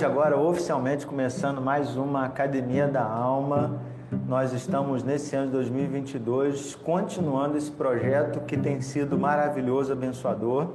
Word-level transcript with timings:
Noite, 0.00 0.04
agora 0.04 0.38
oficialmente 0.38 1.06
começando 1.06 1.60
mais 1.60 1.94
uma 1.94 2.24
Academia 2.24 2.88
da 2.88 3.04
Alma. 3.04 3.82
Nós 4.26 4.50
estamos 4.54 5.02
nesse 5.02 5.36
ano 5.36 5.48
de 5.48 5.52
2022 5.52 6.74
continuando 6.74 7.58
esse 7.58 7.70
projeto 7.70 8.40
que 8.46 8.56
tem 8.56 8.80
sido 8.80 9.18
maravilhoso, 9.18 9.92
abençoador. 9.92 10.68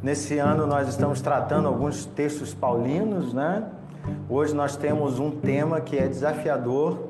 Nesse 0.00 0.38
ano 0.38 0.64
nós 0.64 0.88
estamos 0.88 1.20
tratando 1.20 1.66
alguns 1.66 2.06
textos 2.06 2.54
paulinos, 2.54 3.34
né? 3.34 3.64
Hoje 4.28 4.54
nós 4.54 4.76
temos 4.76 5.18
um 5.18 5.32
tema 5.32 5.80
que 5.80 5.98
é 5.98 6.06
desafiador, 6.06 7.08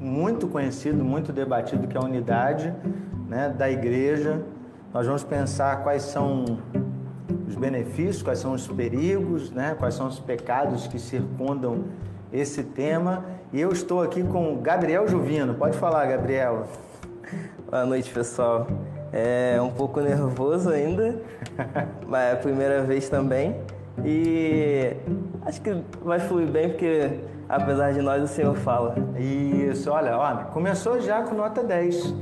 muito 0.00 0.48
conhecido, 0.48 1.04
muito 1.04 1.34
debatido, 1.34 1.86
que 1.86 1.98
é 1.98 2.00
a 2.00 2.04
unidade 2.04 2.72
né, 3.28 3.50
da 3.50 3.70
igreja. 3.70 4.40
Nós 4.94 5.06
vamos 5.06 5.22
pensar 5.22 5.82
quais 5.82 6.04
são 6.04 6.58
os 7.50 7.56
benefícios, 7.56 8.22
quais 8.22 8.38
são 8.38 8.52
os 8.52 8.68
perigos, 8.68 9.50
né? 9.50 9.74
quais 9.76 9.94
são 9.94 10.06
os 10.06 10.20
pecados 10.20 10.86
que 10.86 11.00
circundam 11.00 11.84
esse 12.32 12.62
tema. 12.62 13.24
E 13.52 13.60
eu 13.60 13.72
estou 13.72 14.00
aqui 14.00 14.22
com 14.22 14.60
Gabriel 14.62 15.08
Juvino. 15.08 15.54
Pode 15.54 15.76
falar, 15.76 16.06
Gabriel. 16.06 16.68
Boa 17.68 17.84
noite, 17.84 18.08
pessoal. 18.12 18.68
É 19.12 19.60
um 19.60 19.70
pouco 19.70 20.00
nervoso 20.00 20.70
ainda, 20.70 21.20
mas 22.06 22.22
é 22.22 22.32
a 22.32 22.36
primeira 22.36 22.82
vez 22.82 23.08
também. 23.08 23.56
E 24.04 24.94
acho 25.44 25.60
que 25.60 25.82
vai 26.04 26.20
fluir 26.20 26.46
bem 26.46 26.68
porque 26.68 27.18
apesar 27.48 27.92
de 27.92 28.00
nós 28.00 28.22
o 28.22 28.28
Senhor 28.28 28.54
fala. 28.54 28.94
Isso, 29.18 29.90
olha, 29.90 30.16
olha, 30.16 30.44
começou 30.44 31.00
já 31.00 31.22
com 31.22 31.34
nota 31.34 31.64
10. 31.64 32.14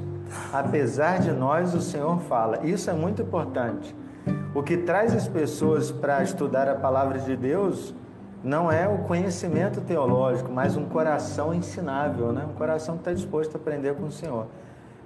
Apesar 0.50 1.20
de 1.20 1.32
nós 1.32 1.74
o 1.74 1.82
Senhor 1.82 2.18
fala. 2.20 2.60
Isso 2.64 2.88
é 2.88 2.94
muito 2.94 3.20
importante. 3.20 3.94
O 4.54 4.62
que 4.62 4.78
traz 4.78 5.14
as 5.14 5.28
pessoas 5.28 5.92
para 5.92 6.22
estudar 6.22 6.68
a 6.68 6.74
palavra 6.74 7.18
de 7.18 7.36
Deus 7.36 7.94
não 8.42 8.70
é 8.72 8.88
o 8.88 8.98
conhecimento 8.98 9.80
teológico, 9.80 10.50
mas 10.50 10.76
um 10.76 10.86
coração 10.86 11.52
ensinável, 11.52 12.32
né? 12.32 12.46
um 12.48 12.54
coração 12.54 12.94
que 12.94 13.02
está 13.02 13.12
disposto 13.12 13.54
a 13.56 13.58
aprender 13.58 13.94
com 13.94 14.04
o 14.04 14.10
Senhor. 14.10 14.46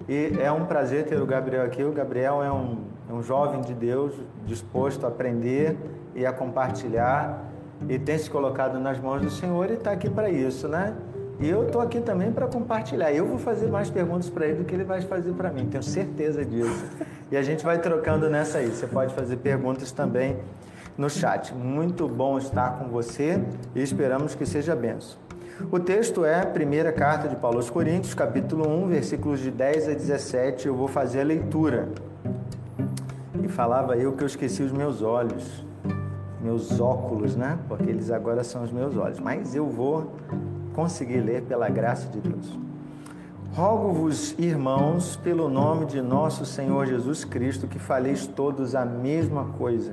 E 0.08 0.36
é 0.40 0.50
um 0.50 0.64
prazer 0.66 1.06
ter 1.06 1.20
o 1.20 1.26
Gabriel 1.26 1.64
aqui. 1.64 1.82
O 1.82 1.92
Gabriel 1.92 2.42
é 2.42 2.52
um, 2.52 2.84
é 3.08 3.12
um 3.12 3.22
jovem 3.22 3.60
de 3.60 3.74
Deus, 3.74 4.14
disposto 4.44 5.04
a 5.04 5.08
aprender 5.08 5.76
e 6.14 6.26
a 6.26 6.32
compartilhar, 6.32 7.50
e 7.88 7.98
tem 7.98 8.18
se 8.18 8.30
colocado 8.30 8.78
nas 8.78 9.00
mãos 9.00 9.22
do 9.22 9.30
Senhor 9.30 9.70
e 9.70 9.74
está 9.74 9.92
aqui 9.92 10.08
para 10.08 10.30
isso, 10.30 10.68
né? 10.68 10.94
E 11.42 11.48
eu 11.48 11.64
estou 11.64 11.80
aqui 11.80 12.00
também 12.00 12.30
para 12.30 12.46
compartilhar. 12.46 13.12
Eu 13.12 13.26
vou 13.26 13.36
fazer 13.36 13.66
mais 13.66 13.90
perguntas 13.90 14.30
para 14.30 14.46
ele 14.46 14.58
do 14.58 14.64
que 14.64 14.72
ele 14.72 14.84
vai 14.84 15.00
fazer 15.00 15.32
para 15.32 15.50
mim, 15.50 15.66
tenho 15.66 15.82
certeza 15.82 16.44
disso. 16.44 16.86
E 17.32 17.36
a 17.36 17.42
gente 17.42 17.64
vai 17.64 17.80
trocando 17.80 18.30
nessa 18.30 18.58
aí. 18.58 18.68
Você 18.68 18.86
pode 18.86 19.12
fazer 19.12 19.38
perguntas 19.38 19.90
também 19.90 20.36
no 20.96 21.10
chat. 21.10 21.52
Muito 21.52 22.06
bom 22.06 22.38
estar 22.38 22.78
com 22.78 22.88
você 22.88 23.42
e 23.74 23.82
esperamos 23.82 24.36
que 24.36 24.46
seja 24.46 24.76
benção. 24.76 25.18
O 25.68 25.80
texto 25.80 26.24
é 26.24 26.42
a 26.42 26.46
primeira 26.46 26.92
carta 26.92 27.26
de 27.26 27.34
Paulo 27.34 27.56
aos 27.56 27.68
Coríntios, 27.68 28.14
capítulo 28.14 28.68
1, 28.84 28.86
versículos 28.86 29.40
de 29.40 29.50
10 29.50 29.88
a 29.88 29.92
17. 29.94 30.68
Eu 30.68 30.76
vou 30.76 30.86
fazer 30.86 31.22
a 31.22 31.24
leitura. 31.24 31.88
E 33.42 33.48
falava 33.48 33.96
eu 33.96 34.12
que 34.12 34.22
eu 34.22 34.28
esqueci 34.28 34.62
os 34.62 34.70
meus 34.70 35.02
olhos, 35.02 35.66
meus 36.40 36.80
óculos, 36.80 37.34
né? 37.34 37.58
Porque 37.66 37.90
eles 37.90 38.12
agora 38.12 38.44
são 38.44 38.62
os 38.62 38.70
meus 38.70 38.96
olhos. 38.96 39.18
Mas 39.18 39.56
eu 39.56 39.66
vou 39.66 40.12
conseguir 40.72 41.20
ler 41.20 41.42
pela 41.42 41.68
graça 41.68 42.08
de 42.08 42.20
Deus. 42.20 42.58
Rogo-vos, 43.54 44.34
irmãos, 44.38 45.16
pelo 45.16 45.48
nome 45.48 45.84
de 45.84 46.00
nosso 46.00 46.46
Senhor 46.46 46.86
Jesus 46.86 47.22
Cristo, 47.22 47.66
que 47.66 47.78
faleis 47.78 48.26
todos 48.26 48.74
a 48.74 48.84
mesma 48.84 49.44
coisa, 49.58 49.92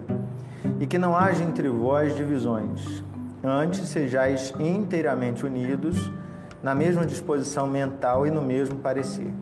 e 0.80 0.88
que 0.88 0.98
não 0.98 1.16
haja 1.16 1.44
entre 1.44 1.68
vós 1.68 2.16
divisões. 2.16 3.04
Antes 3.44 3.88
sejais 3.90 4.54
inteiramente 4.60 5.46
unidos, 5.46 6.10
na 6.64 6.74
mesma 6.74 7.06
disposição 7.06 7.68
mental 7.68 8.26
e 8.26 8.32
no 8.32 8.42
mesmo 8.42 8.78
parecer. 8.78 9.34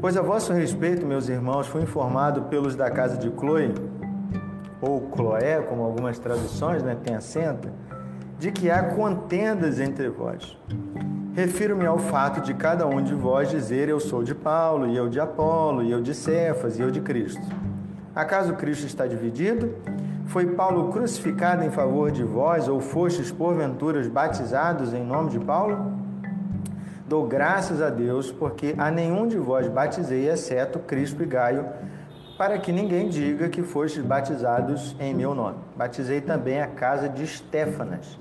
Pois 0.00 0.16
a 0.16 0.22
vosso 0.22 0.52
respeito, 0.52 1.06
meus 1.06 1.28
irmãos, 1.28 1.66
fui 1.66 1.82
informado 1.82 2.42
pelos 2.42 2.76
da 2.76 2.90
casa 2.90 3.16
de 3.16 3.30
Chloe, 3.30 3.74
ou 4.80 5.10
Chloé, 5.14 5.62
como 5.62 5.82
algumas 5.82 6.18
traduções 6.18 6.82
né, 6.82 6.96
tem 7.02 7.14
acento, 7.14 7.68
de 8.38 8.52
que 8.52 8.70
há 8.70 8.84
contendas 8.94 9.80
entre 9.80 10.08
vós. 10.08 10.56
Refiro-me 11.34 11.84
ao 11.84 11.98
fato 11.98 12.40
de 12.40 12.54
cada 12.54 12.86
um 12.86 13.02
de 13.02 13.12
vós 13.12 13.50
dizer 13.50 13.88
eu 13.88 13.98
sou 13.98 14.22
de 14.22 14.34
Paulo, 14.34 14.86
e 14.86 14.96
eu 14.96 15.08
de 15.08 15.18
Apolo, 15.18 15.82
e 15.82 15.90
eu 15.90 16.00
de 16.00 16.14
Cefas, 16.14 16.78
e 16.78 16.82
eu 16.82 16.90
de 16.90 17.00
Cristo. 17.00 17.42
Acaso 18.14 18.54
Cristo 18.54 18.86
está 18.86 19.06
dividido? 19.06 19.74
Foi 20.26 20.46
Paulo 20.46 20.92
crucificado 20.92 21.64
em 21.64 21.70
favor 21.70 22.12
de 22.12 22.22
vós, 22.22 22.68
ou 22.68 22.80
fostes 22.80 23.32
porventura 23.32 24.02
batizados 24.08 24.94
em 24.94 25.04
nome 25.04 25.30
de 25.30 25.40
Paulo? 25.40 25.92
Dou 27.08 27.26
graças 27.26 27.82
a 27.82 27.90
Deus, 27.90 28.30
porque 28.30 28.74
a 28.78 28.90
nenhum 28.90 29.26
de 29.26 29.38
vós 29.38 29.66
batizei, 29.66 30.28
exceto 30.28 30.78
Cristo 30.78 31.22
e 31.22 31.26
Gaio, 31.26 31.66
para 32.36 32.56
que 32.58 32.70
ninguém 32.70 33.08
diga 33.08 33.48
que 33.48 33.62
fostes 33.62 34.04
batizados 34.04 34.94
em 35.00 35.12
meu 35.12 35.34
nome. 35.34 35.56
Batizei 35.76 36.20
também 36.20 36.60
a 36.60 36.68
casa 36.68 37.08
de 37.08 37.24
Estéfanas 37.24 38.18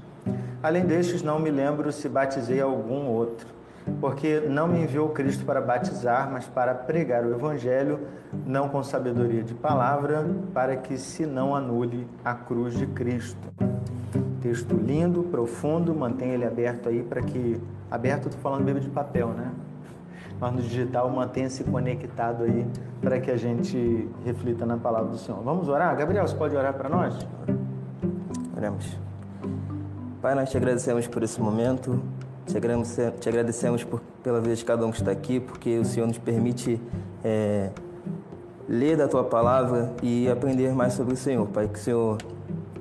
Além 0.61 0.85
destes, 0.85 1.21
não 1.21 1.39
me 1.39 1.51
lembro 1.51 1.91
se 1.91 2.09
batizei 2.09 2.59
algum 2.59 3.07
outro, 3.07 3.47
porque 4.01 4.39
não 4.39 4.67
me 4.67 4.81
enviou 4.81 5.09
Cristo 5.09 5.45
para 5.45 5.61
batizar, 5.61 6.29
mas 6.31 6.45
para 6.45 6.73
pregar 6.73 7.23
o 7.23 7.33
Evangelho, 7.33 7.99
não 8.45 8.67
com 8.67 8.83
sabedoria 8.83 9.43
de 9.43 9.53
palavra, 9.53 10.25
para 10.53 10.75
que 10.75 10.97
se 10.97 11.25
não 11.25 11.55
anule 11.55 12.07
a 12.25 12.33
cruz 12.33 12.75
de 12.77 12.87
Cristo. 12.87 13.47
Texto 14.41 14.75
lindo, 14.75 15.23
profundo, 15.23 15.93
mantenha 15.93 16.33
ele 16.33 16.45
aberto 16.45 16.89
aí 16.89 17.03
para 17.03 17.21
que. 17.21 17.59
Aberto, 17.89 18.27
estou 18.27 18.41
falando 18.41 18.63
mesmo 18.63 18.81
de 18.81 18.89
papel, 18.89 19.29
né? 19.29 19.51
Mas 20.39 20.53
no 20.53 20.61
digital, 20.61 21.09
mantenha-se 21.09 21.63
conectado 21.63 22.43
aí 22.43 22.67
para 23.01 23.19
que 23.19 23.31
a 23.31 23.37
gente 23.37 24.07
reflita 24.23 24.65
na 24.65 24.77
palavra 24.77 25.09
do 25.09 25.17
Senhor. 25.17 25.41
Vamos 25.41 25.67
orar? 25.67 25.95
Gabriel, 25.95 26.27
você 26.27 26.35
pode 26.35 26.55
orar 26.55 26.73
para 26.73 26.89
nós? 26.89 27.17
Oremos. 28.55 29.06
Pai, 30.21 30.33
nós 30.33 30.49
te 30.49 30.57
agradecemos 30.57 31.05
por 31.05 31.21
esse 31.21 31.39
momento, 31.39 32.01
te 32.47 32.57
agradecemos, 32.57 33.19
te 33.19 33.29
agradecemos 33.29 33.83
por, 33.83 34.01
pela 34.23 34.41
vida 34.41 34.55
de 34.55 34.65
cada 34.65 34.85
um 34.85 34.91
que 34.91 34.97
está 34.97 35.11
aqui, 35.11 35.39
porque 35.39 35.77
o 35.77 35.85
Senhor 35.85 36.07
nos 36.07 36.17
permite 36.17 36.81
é, 37.23 37.69
ler 38.67 38.97
da 38.97 39.07
tua 39.07 39.23
palavra 39.23 39.93
e 40.01 40.27
aprender 40.27 40.73
mais 40.73 40.93
sobre 40.93 41.13
o 41.13 41.17
Senhor, 41.17 41.45
Pai. 41.47 41.67
Que 41.67 41.77
o 41.77 41.81
Senhor 41.81 42.17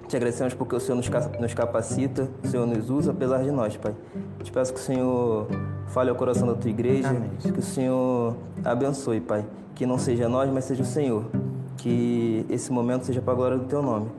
te 0.09 0.17
agradecemos 0.17 0.55
porque 0.55 0.75
o 0.77 0.81
Senhor 0.81 0.97
nos, 0.97 1.55
capacita, 1.55 2.27
o 2.43 2.47
Senhor 2.47 2.67
nos 2.67 2.89
usa 2.89 3.11
apesar 3.11 3.43
de 3.43 3.51
nós, 3.51 3.77
Pai. 3.77 3.95
Te 4.43 4.51
peço 4.51 4.73
que 4.73 4.81
o 4.81 4.83
Senhor 4.83 5.47
fale 5.89 6.09
ao 6.09 6.17
coração 6.17 6.47
da 6.47 6.55
tua 6.55 6.71
igreja, 6.71 7.09
Amém. 7.11 7.31
que 7.39 7.59
o 7.59 7.63
Senhor 7.63 8.35
abençoe, 8.65 9.21
Pai. 9.21 9.45
Que 9.75 9.85
não 9.85 9.99
seja 9.99 10.27
nós, 10.27 10.51
mas 10.51 10.65
seja 10.65 10.83
o 10.83 10.87
Senhor. 10.87 11.25
Que 11.77 12.47
esse 12.49 12.73
momento 12.73 13.05
seja 13.05 13.21
para 13.21 13.35
a 13.35 13.37
glória 13.37 13.59
do 13.59 13.65
teu 13.65 13.83
nome. 13.83 14.11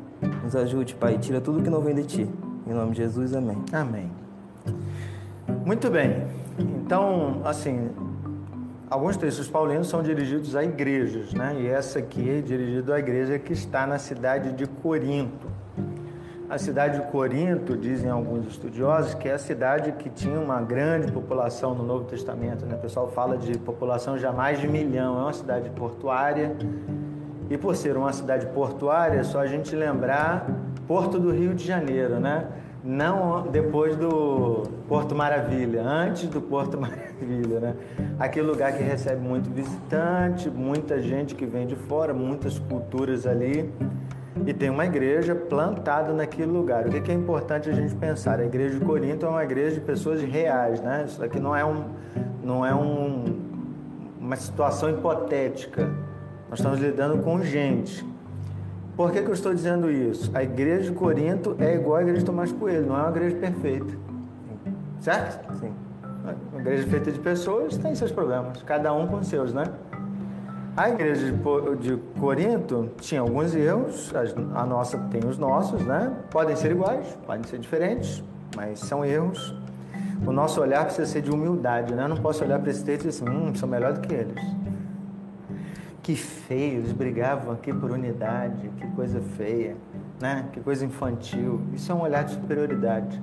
Nos 0.43 0.55
ajude, 0.55 0.93
Pai. 0.93 1.17
Tira 1.17 1.41
tudo 1.41 1.63
que 1.63 1.69
não 1.69 1.81
vem 1.81 1.95
de 1.95 2.03
ti. 2.03 2.29
Em 2.67 2.73
nome 2.73 2.91
de 2.91 2.97
Jesus, 2.97 3.33
amém. 3.33 3.63
Amém. 3.71 4.11
Muito 5.65 5.89
bem. 5.89 6.27
Então, 6.59 7.39
assim, 7.45 7.89
alguns 8.89 9.15
textos 9.15 9.47
paulinos 9.47 9.87
são 9.87 10.03
dirigidos 10.03 10.53
a 10.53 10.65
igrejas, 10.65 11.33
né? 11.33 11.55
E 11.61 11.67
essa 11.67 11.99
aqui 11.99 12.29
é 12.29 12.41
dirigida 12.41 12.95
à 12.95 12.99
igreja 12.99 13.39
que 13.39 13.53
está 13.53 13.87
na 13.87 13.97
cidade 13.97 14.51
de 14.51 14.67
Corinto. 14.67 15.47
A 16.49 16.57
cidade 16.57 16.99
de 16.99 17.07
Corinto, 17.09 17.77
dizem 17.77 18.09
alguns 18.09 18.45
estudiosos, 18.47 19.13
que 19.13 19.29
é 19.29 19.33
a 19.33 19.39
cidade 19.39 19.93
que 19.93 20.09
tinha 20.09 20.37
uma 20.37 20.61
grande 20.61 21.09
população 21.09 21.73
no 21.73 21.83
Novo 21.83 22.03
Testamento. 22.03 22.65
Né? 22.65 22.75
O 22.75 22.79
pessoal 22.79 23.07
fala 23.07 23.37
de 23.37 23.57
população 23.57 24.17
já 24.17 24.33
mais 24.33 24.59
de 24.59 24.67
milhão. 24.67 25.17
É 25.17 25.21
uma 25.23 25.33
cidade 25.33 25.69
portuária. 25.69 26.53
E 27.49 27.57
por 27.57 27.77
ser 27.77 27.95
uma 27.95 28.11
cidade 28.11 28.45
portuária, 28.47 29.19
é 29.19 29.23
só 29.23 29.39
a 29.39 29.47
gente 29.47 29.73
lembrar 29.73 30.66
Porto 30.87 31.19
do 31.19 31.31
Rio 31.31 31.53
de 31.53 31.65
Janeiro, 31.65 32.19
né? 32.19 32.47
Não 32.83 33.47
depois 33.47 33.95
do 33.97 34.63
Porto 34.87 35.13
Maravilha, 35.13 35.83
antes 35.83 36.29
do 36.29 36.39
Porto 36.39 36.77
Maravilha, 36.79 37.59
né? 37.59 37.75
Aquele 38.17 38.47
lugar 38.47 38.71
que 38.71 38.81
recebe 38.81 39.21
muito 39.21 39.49
visitante, 39.49 40.49
muita 40.49 41.01
gente 41.01 41.35
que 41.35 41.45
vem 41.45 41.67
de 41.67 41.75
fora, 41.75 42.13
muitas 42.13 42.57
culturas 42.57 43.27
ali. 43.27 43.69
E 44.45 44.53
tem 44.53 44.69
uma 44.69 44.85
igreja 44.85 45.35
plantada 45.35 46.13
naquele 46.13 46.51
lugar. 46.51 46.85
O 46.87 46.89
que 46.89 47.11
é 47.11 47.13
importante 47.13 47.69
a 47.69 47.73
gente 47.73 47.95
pensar? 47.95 48.39
A 48.39 48.45
igreja 48.45 48.79
de 48.79 48.85
Corinto 48.85 49.25
é 49.25 49.29
uma 49.29 49.43
igreja 49.43 49.75
de 49.75 49.81
pessoas 49.81 50.21
reais, 50.21 50.79
né? 50.79 51.05
Isso 51.07 51.21
aqui 51.23 51.39
não 51.39 51.55
é, 51.55 51.65
um, 51.65 51.85
não 52.43 52.65
é 52.65 52.73
um, 52.73 53.25
uma 54.21 54.35
situação 54.35 54.89
hipotética. 54.89 55.89
Nós 56.49 56.59
estamos 56.59 56.79
lidando 56.79 57.17
com 57.23 57.41
gente. 57.41 58.05
Por 58.97 59.11
que, 59.11 59.21
que 59.21 59.29
eu 59.29 59.33
estou 59.33 59.53
dizendo 59.53 59.91
isso? 59.91 60.31
A 60.33 60.41
igreja 60.41 60.89
de 60.89 60.97
Corinto 60.97 61.55
é 61.59 61.75
igual 61.75 61.97
à 61.97 62.01
igreja 62.01 62.21
de 62.21 62.25
Tomás 62.25 62.51
Coelho, 62.51 62.87
não 62.87 62.97
é 62.97 63.01
uma 63.03 63.11
igreja 63.11 63.35
perfeita. 63.35 63.93
Certo? 64.99 65.53
Sim. 65.59 65.71
Uma 66.51 66.59
igreja 66.59 66.87
feita 66.87 67.11
de 67.11 67.19
pessoas 67.19 67.77
tem 67.77 67.93
seus 67.93 68.11
problemas, 68.11 68.63
cada 68.63 68.91
um 68.91 69.05
com 69.05 69.21
seus, 69.21 69.53
né? 69.53 69.65
A 70.75 70.89
igreja 70.89 71.31
de 71.79 71.97
Corinto 72.19 72.89
tinha 72.99 73.21
alguns 73.21 73.55
erros, 73.55 74.11
a 74.55 74.65
nossa 74.65 74.97
tem 75.11 75.21
os 75.27 75.37
nossos, 75.37 75.81
né? 75.83 76.11
Podem 76.31 76.55
ser 76.55 76.71
iguais, 76.71 77.17
podem 77.25 77.43
ser 77.43 77.59
diferentes, 77.59 78.23
mas 78.55 78.79
são 78.79 79.05
erros. 79.05 79.55
O 80.25 80.31
nosso 80.31 80.59
olhar 80.59 80.85
precisa 80.85 81.05
ser 81.05 81.21
de 81.21 81.29
humildade, 81.29 81.93
né? 81.93 82.03
Eu 82.03 82.09
não 82.09 82.17
posso 82.17 82.43
olhar 82.43 82.59
para 82.59 82.71
esse 82.71 82.83
texto 82.83 83.05
e 83.05 83.09
dizer 83.09 83.23
assim, 83.23 83.37
hum, 83.37 83.53
sou 83.53 83.69
melhor 83.69 83.93
do 83.93 84.01
que 84.01 84.13
eles. 84.13 84.43
Que 86.07 86.15
feio, 86.15 86.77
eles 86.77 86.93
brigavam 86.93 87.51
aqui 87.51 87.73
por 87.73 87.91
unidade, 87.91 88.71
que 88.77 88.87
coisa 88.95 89.19
feia, 89.35 89.75
né? 90.21 90.45
Que 90.53 90.61
coisa 90.61 90.85
infantil. 90.85 91.59
Isso 91.73 91.91
é 91.91 91.95
um 91.95 91.99
olhar 91.99 92.23
de 92.23 92.31
superioridade. 92.31 93.21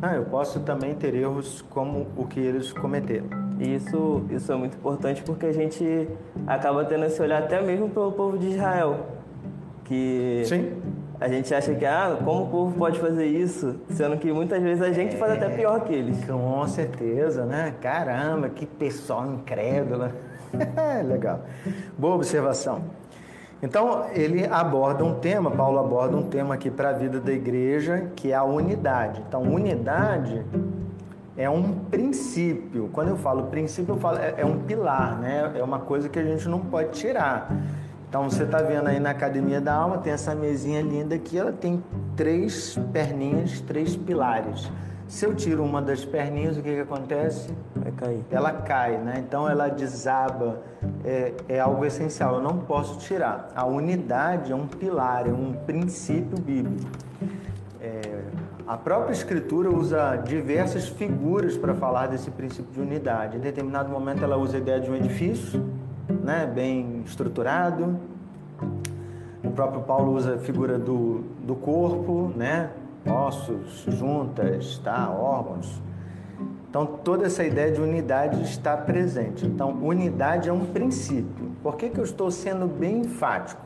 Não, 0.00 0.10
eu 0.10 0.24
posso 0.24 0.60
também 0.60 0.94
ter 0.94 1.14
erros 1.14 1.60
como 1.68 2.06
o 2.16 2.24
que 2.24 2.40
eles 2.40 2.72
cometeram. 2.72 3.26
E 3.60 3.74
isso, 3.74 4.24
isso 4.30 4.50
é 4.50 4.56
muito 4.56 4.74
importante 4.74 5.22
porque 5.22 5.44
a 5.44 5.52
gente 5.52 6.08
acaba 6.46 6.82
tendo 6.86 7.04
esse 7.04 7.20
olhar 7.20 7.42
até 7.42 7.60
mesmo 7.60 7.90
pelo 7.90 8.10
povo 8.12 8.38
de 8.38 8.52
Israel. 8.52 9.04
Que 9.84 10.44
Sim. 10.46 10.72
a 11.20 11.28
gente 11.28 11.54
acha 11.54 11.74
que, 11.74 11.84
ah, 11.84 12.16
como 12.24 12.44
o 12.44 12.48
povo 12.48 12.78
pode 12.78 12.98
fazer 13.00 13.26
isso? 13.26 13.76
Sendo 13.90 14.16
que 14.16 14.32
muitas 14.32 14.62
vezes 14.62 14.82
a 14.82 14.92
gente 14.92 15.14
faz 15.18 15.32
até 15.32 15.50
pior 15.50 15.84
que 15.84 15.92
eles. 15.92 16.24
Com 16.24 16.66
certeza, 16.68 17.44
né? 17.44 17.74
Caramba, 17.82 18.48
que 18.48 18.64
pessoal 18.64 19.30
incrédulo. 19.30 20.08
Legal. 21.06 21.40
Boa 21.98 22.16
observação. 22.16 22.82
Então, 23.62 24.06
ele 24.12 24.44
aborda 24.46 25.04
um 25.04 25.14
tema, 25.14 25.50
Paulo 25.50 25.78
aborda 25.78 26.16
um 26.16 26.24
tema 26.24 26.54
aqui 26.54 26.70
para 26.70 26.90
a 26.90 26.92
vida 26.92 27.18
da 27.18 27.32
igreja, 27.32 28.10
que 28.14 28.30
é 28.30 28.34
a 28.34 28.44
unidade. 28.44 29.22
Então, 29.26 29.42
unidade 29.42 30.44
é 31.36 31.48
um 31.48 31.72
princípio. 31.90 32.90
Quando 32.92 33.08
eu 33.08 33.16
falo 33.16 33.44
princípio, 33.44 33.94
eu 33.94 33.98
falo 33.98 34.18
é, 34.18 34.34
é 34.38 34.46
um 34.46 34.58
pilar, 34.60 35.18
né? 35.18 35.52
É 35.56 35.62
uma 35.62 35.80
coisa 35.80 36.08
que 36.08 36.18
a 36.18 36.22
gente 36.22 36.48
não 36.48 36.60
pode 36.60 36.90
tirar. 36.90 37.50
Então 38.08 38.30
você 38.30 38.44
está 38.44 38.58
vendo 38.58 38.86
aí 38.86 39.00
na 39.00 39.10
Academia 39.10 39.60
da 39.60 39.74
Alma, 39.74 39.98
tem 39.98 40.12
essa 40.12 40.36
mesinha 40.36 40.80
linda 40.80 41.16
aqui, 41.16 41.36
ela 41.36 41.50
tem 41.50 41.82
três 42.14 42.78
perninhas, 42.92 43.60
três 43.60 43.96
pilares. 43.96 44.70
Se 45.06 45.26
eu 45.26 45.34
tiro 45.34 45.62
uma 45.62 45.82
das 45.82 46.04
perninhas, 46.04 46.56
o 46.56 46.62
que, 46.62 46.74
que 46.74 46.80
acontece? 46.80 47.50
Vai 47.76 47.92
cair. 47.92 48.24
Ela 48.30 48.52
cai, 48.52 48.96
né? 48.98 49.16
Então 49.18 49.48
ela 49.48 49.68
desaba, 49.68 50.62
é, 51.04 51.34
é 51.48 51.60
algo 51.60 51.84
essencial, 51.84 52.36
eu 52.36 52.42
não 52.42 52.58
posso 52.58 52.98
tirar. 52.98 53.50
A 53.54 53.66
unidade 53.66 54.50
é 54.50 54.54
um 54.54 54.66
pilar, 54.66 55.28
é 55.28 55.32
um 55.32 55.52
princípio 55.52 56.40
bíblico. 56.40 56.90
É, 57.80 58.22
a 58.66 58.78
própria 58.78 59.12
Escritura 59.12 59.70
usa 59.70 60.16
diversas 60.16 60.88
figuras 60.88 61.54
para 61.54 61.74
falar 61.74 62.06
desse 62.06 62.30
princípio 62.30 62.72
de 62.72 62.80
unidade. 62.80 63.36
Em 63.36 63.40
determinado 63.40 63.90
momento, 63.90 64.24
ela 64.24 64.38
usa 64.38 64.56
a 64.56 64.60
ideia 64.60 64.80
de 64.80 64.90
um 64.90 64.96
edifício, 64.96 65.62
né, 66.08 66.50
bem 66.52 67.02
estruturado. 67.04 68.00
O 69.44 69.50
próprio 69.50 69.82
Paulo 69.82 70.14
usa 70.14 70.36
a 70.36 70.38
figura 70.38 70.78
do, 70.78 71.24
do 71.42 71.54
corpo, 71.54 72.32
né, 72.34 72.70
ossos, 73.06 73.84
juntas, 73.88 74.78
tá, 74.78 75.10
órgãos. 75.10 75.82
Então, 76.68 76.86
toda 76.86 77.26
essa 77.26 77.44
ideia 77.44 77.70
de 77.70 77.80
unidade 77.80 78.42
está 78.42 78.76
presente. 78.76 79.46
Então, 79.46 79.70
unidade 79.80 80.48
é 80.48 80.52
um 80.52 80.66
princípio. 80.66 81.52
Por 81.62 81.76
que, 81.76 81.88
que 81.88 82.00
eu 82.00 82.04
estou 82.04 82.30
sendo 82.30 82.66
bem 82.66 83.02
enfático? 83.02 83.62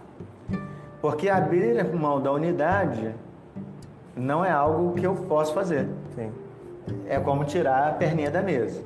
Porque 1.00 1.29
abrir 1.29 1.82
mão 1.94 2.20
da 2.20 2.31
unidade 2.31 3.14
não 4.14 4.44
é 4.44 4.50
algo 4.50 4.93
que 4.94 5.06
eu 5.06 5.14
posso 5.14 5.55
fazer. 5.55 5.88
Sim. 6.14 6.31
É 7.06 7.19
como 7.19 7.44
tirar 7.44 7.88
a 7.88 7.93
perninha 7.93 8.31
da 8.31 8.43
mesa. 8.43 8.82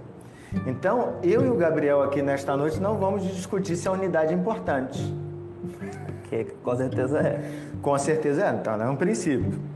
Então, 0.66 1.14
eu 1.22 1.44
e 1.44 1.48
o 1.48 1.56
Gabriel 1.56 2.02
aqui 2.02 2.20
nesta 2.20 2.56
noite 2.56 2.78
não 2.78 2.98
vamos 2.98 3.22
discutir 3.22 3.74
se 3.74 3.88
a 3.88 3.92
unidade 3.92 4.32
é 4.32 4.36
importante. 4.36 5.02
Que 6.28 6.44
com 6.62 6.76
certeza 6.76 7.18
é. 7.18 7.40
Com 7.80 7.98
certeza 7.98 8.44
é, 8.44 8.50
então 8.50 8.80
é 8.80 8.88
um 8.88 8.96
princípio. 8.96 9.71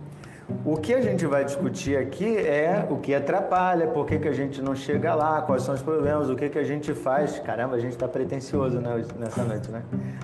O 0.64 0.76
que 0.76 0.94
a 0.94 1.00
gente 1.00 1.26
vai 1.26 1.44
discutir 1.44 1.96
aqui 1.96 2.37
é 2.37 2.87
o 2.88 2.98
que 2.98 3.12
atrapalha, 3.12 3.88
por 3.88 4.06
que, 4.06 4.19
que 4.19 4.28
a 4.28 4.32
gente 4.32 4.62
não 4.62 4.76
chega 4.76 5.12
lá, 5.12 5.43
quais 5.43 5.62
são 5.62 5.75
os 5.75 5.82
problemas, 5.82 6.31
o 6.31 6.37
que, 6.37 6.48
que 6.48 6.58
a 6.58 6.62
gente 6.62 6.94
faz. 6.94 7.38
Caramba, 7.40 7.75
a 7.75 7.81
gente 7.81 7.93
está 7.93 8.06
pretencioso 8.06 8.78
né, 8.78 9.04
nessa 9.19 9.43
noite, 9.43 9.70
né? 9.72 9.82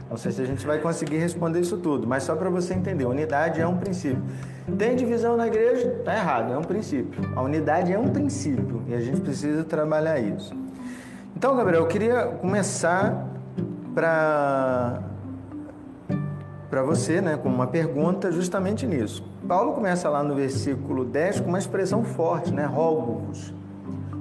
Não 0.08 0.16
sei 0.16 0.30
se 0.30 0.40
a 0.40 0.44
gente 0.44 0.64
vai 0.64 0.78
conseguir 0.78 1.19
responder 1.19 1.60
isso 1.60 1.76
tudo, 1.76 2.06
mas 2.06 2.22
só 2.22 2.36
para 2.36 2.48
você 2.50 2.72
entender, 2.72 3.04
unidade 3.04 3.60
é 3.60 3.66
um 3.66 3.76
princípio. 3.76 4.22
Tem 4.78 4.94
divisão 4.94 5.36
na 5.36 5.48
igreja? 5.48 5.88
Está 5.88 6.14
errado, 6.14 6.52
é 6.52 6.58
um 6.58 6.62
princípio. 6.62 7.20
A 7.34 7.42
unidade 7.42 7.92
é 7.92 7.98
um 7.98 8.08
princípio 8.08 8.82
e 8.86 8.94
a 8.94 9.00
gente 9.00 9.20
precisa 9.20 9.64
trabalhar 9.64 10.20
isso. 10.20 10.54
Então, 11.36 11.56
Gabriel, 11.56 11.82
eu 11.82 11.88
queria 11.88 12.26
começar 12.26 13.26
para 13.92 15.02
para 16.72 16.82
você, 16.82 17.20
né, 17.20 17.36
com 17.36 17.50
uma 17.50 17.66
pergunta 17.66 18.32
justamente 18.32 18.86
nisso. 18.86 19.22
Paulo 19.46 19.74
começa 19.74 20.08
lá 20.08 20.22
no 20.22 20.34
versículo 20.34 21.04
10 21.04 21.40
com 21.40 21.50
uma 21.50 21.58
expressão 21.58 22.02
forte, 22.02 22.50
né? 22.50 22.64
Rogo-vos. 22.64 23.52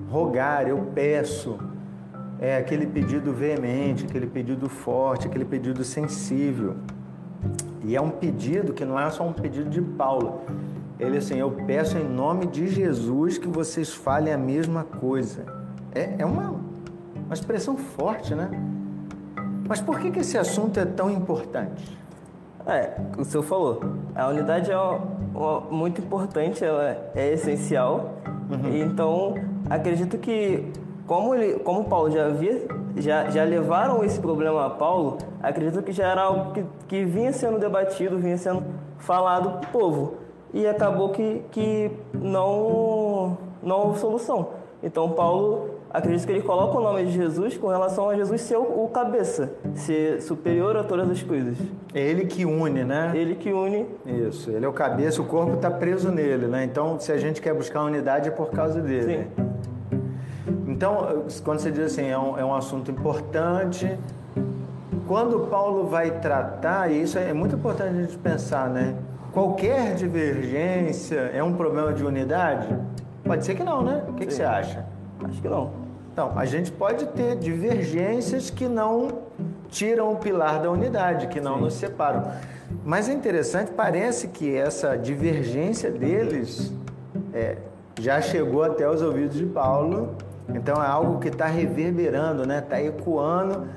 Rogar, 0.09 0.68
eu 0.68 0.77
peço. 0.94 1.57
É 2.42 2.57
aquele 2.57 2.86
pedido 2.86 3.31
veemente, 3.31 4.03
aquele 4.03 4.27
pedido 4.27 4.68
forte, 4.68 5.27
aquele 5.27 5.45
pedido 5.45 5.81
sensível. 5.86 6.75
E 7.86 7.95
é 7.95 8.01
um 8.01 8.09
pedido 8.09 8.74
que 8.74 8.83
não 8.83 9.00
é 9.00 9.09
só 9.09 9.25
um 9.25 9.31
pedido 9.31 9.69
de 9.69 9.81
Paulo. 9.81 10.42
Ele 11.00 11.19
assim, 11.19 11.38
eu 11.38 11.51
peço 11.51 11.97
em 11.97 12.04
nome 12.04 12.47
de 12.47 12.68
Jesus 12.68 13.38
que 13.38 13.47
vocês 13.47 13.94
falem 13.94 14.33
a 14.33 14.38
mesma 14.38 14.83
coisa. 14.83 15.45
É, 15.95 16.15
é 16.19 16.25
uma, 16.25 16.59
uma 17.27 17.33
expressão 17.33 17.77
forte, 17.77 18.36
né? 18.36 18.50
Mas 19.69 19.80
por 19.80 19.97
que, 20.01 20.12
que 20.12 20.19
esse 20.19 20.38
assunto 20.38 20.81
é 20.81 20.86
tão 20.86 21.09
importante? 21.09 22.00
É, 22.66 22.92
o 23.18 23.24
senhor 23.24 23.44
falou. 23.44 23.80
A 24.16 24.28
unidade 24.28 24.72
é 24.72 24.75
muito 25.69 26.02
importante, 26.02 26.63
ela 26.63 27.12
é 27.16 27.34
essencial. 27.34 28.12
Uhum. 28.50 28.75
Então, 28.75 29.36
acredito 29.69 30.18
que 30.18 30.72
como 31.08 31.36
ele, 31.36 31.60
como 31.60 31.86
Paulo 31.86 32.10
já 32.12 32.28
havia, 32.28 32.68
já, 32.96 33.30
já 33.30 33.44
levaram 33.44 34.04
esse 34.04 34.19
problema 34.19 34.66
a 34.66 34.69
Paulo, 34.69 35.18
acredito 35.42 35.81
que 35.81 35.92
já 35.92 36.08
era 36.08 36.24
algo 36.24 36.54
que, 36.54 36.66
que 36.88 37.06
vinha 37.06 37.34
sendo 37.34 37.60
debatido, 37.60 38.18
vinha 38.18 38.38
sendo 38.38 38.64
falado 38.98 39.60
para 39.60 39.69
o 39.69 39.72
povo. 39.72 40.14
E 40.54 40.68
acabou 40.68 41.10
que, 41.10 41.44
que 41.52 41.92
não, 42.14 43.38
não 43.64 43.88
houve 43.88 44.00
solução. 44.00 44.50
Então, 44.83 45.09
Paulo 45.09 45.70
acredito 45.94 46.26
que 46.26 46.31
ele 46.31 46.42
coloca 46.42 46.78
o 46.78 46.81
nome 46.81 47.06
de 47.06 47.12
Jesus 47.12 47.57
com 47.57 47.68
relação 47.68 48.10
a 48.10 48.16
Jesus 48.16 48.42
ser 48.42 48.57
o, 48.57 48.88
cabeça, 48.88 49.54
ser 49.76 50.21
superior 50.21 50.76
a 50.78 50.83
todas 50.83 51.10
as 51.10 51.21
coisas. 51.21 51.57
É 51.94 52.00
ele 52.00 52.26
que 52.26 52.45
une, 52.45 52.83
né? 52.83 53.12
Ele 53.14 53.36
que 53.36 53.52
une. 53.52 53.86
Isso, 54.06 54.52
ele 54.52 54.66
é 54.66 54.68
o 54.68 54.74
cabeça, 54.74 55.21
o 55.21 55.26
corpo 55.26 55.56
está 55.56 55.69
preso 55.69 56.12
nele, 56.12 56.48
né? 56.48 56.64
Então, 56.64 57.00
se 57.00 57.12
a 57.12 57.18
gente 57.18 57.42
quer 57.42 57.54
buscar 57.54 57.83
unidade 57.83 58.30
é 58.30 58.31
por 58.31 58.50
causa 58.50 58.80
dele. 58.81 59.28
Sim. 59.36 59.52
Então, 60.68 61.26
quando 61.44 61.60
você 61.60 61.71
diz 61.71 61.86
assim, 61.94 62.07
é 62.07 62.18
um, 62.18 62.40
é 62.40 62.45
um 62.45 62.56
assunto 62.56 62.90
importante, 62.90 63.98
quando 65.07 65.48
Paulo 65.48 65.86
vai 65.86 66.19
tratar, 66.19 66.92
e 66.92 67.02
isso 67.02 67.19
é 67.19 67.33
muito 67.33 67.56
importante 67.56 67.90
a 67.90 68.02
gente 68.02 68.18
pensar, 68.18 68.69
né? 68.69 68.95
Qualquer 69.31 69.95
divergência 69.95 71.31
é 71.33 71.44
um 71.44 71.54
problema 71.54 71.94
de 71.94 72.04
unidade? 72.04 72.68
Pode 73.24 73.45
ser 73.45 73.56
que 73.56 73.64
não, 73.64 73.83
né? 73.83 74.04
O 74.07 74.14
que, 74.14 74.26
que 74.26 74.33
você 74.33 74.44
acha? 74.44 74.86
Acho 75.24 75.42
que 75.42 75.48
não. 75.48 75.81
Então, 76.11 76.33
a 76.35 76.45
gente 76.45 76.71
pode 76.71 77.06
ter 77.07 77.37
divergências 77.37 78.49
que 78.49 78.68
não 78.68 79.19
tiram 79.69 80.11
o 80.11 80.18
pilar 80.18 80.61
da 80.61 80.69
unidade, 80.69 81.27
que 81.27 81.39
não 81.39 81.56
Sim. 81.56 81.61
nos 81.61 81.73
separam. 81.75 82.31
Mas 82.83 83.07
é 83.07 83.13
interessante, 83.13 83.71
parece 83.71 84.27
que 84.27 84.56
essa 84.56 84.97
divergência 84.97 85.89
deles 85.89 86.73
é, 87.33 87.57
já 87.99 88.21
chegou 88.21 88.63
até 88.63 88.89
os 88.89 89.01
ouvidos 89.01 89.37
de 89.37 89.45
Paulo, 89.45 90.15
então 90.49 90.83
é 90.83 90.87
algo 90.87 91.19
que 91.19 91.30
está 91.30 91.45
reverberando, 91.45 92.45
né? 92.45 92.59
está 92.59 92.81
ecoando. 92.81 93.68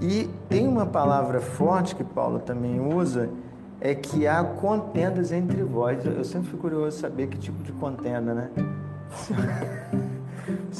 E 0.00 0.30
tem 0.48 0.66
uma 0.66 0.86
palavra 0.86 1.40
forte 1.40 1.94
que 1.94 2.04
Paulo 2.04 2.38
também 2.38 2.80
usa, 2.80 3.28
é 3.80 3.94
que 3.94 4.26
há 4.26 4.42
contendas 4.42 5.32
entre 5.32 5.62
vós. 5.62 6.04
Eu 6.04 6.24
sempre 6.24 6.48
fico 6.48 6.62
curioso 6.62 6.98
saber 6.98 7.26
que 7.26 7.36
tipo 7.36 7.62
de 7.62 7.72
contenda, 7.72 8.32
né? 8.32 8.50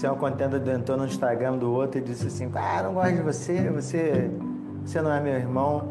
Uma 0.06 0.16
contenda 0.16 0.62
entrou 0.72 0.96
no 0.96 1.06
Instagram 1.06 1.56
do 1.56 1.72
outro 1.72 1.98
e 1.98 2.02
disse 2.02 2.26
assim, 2.26 2.50
ah, 2.54 2.82
não 2.82 2.94
gosto 2.94 3.14
de 3.14 3.22
você, 3.22 3.70
você, 3.70 4.30
você 4.84 5.00
não 5.00 5.12
é 5.12 5.20
meu 5.20 5.34
irmão. 5.34 5.88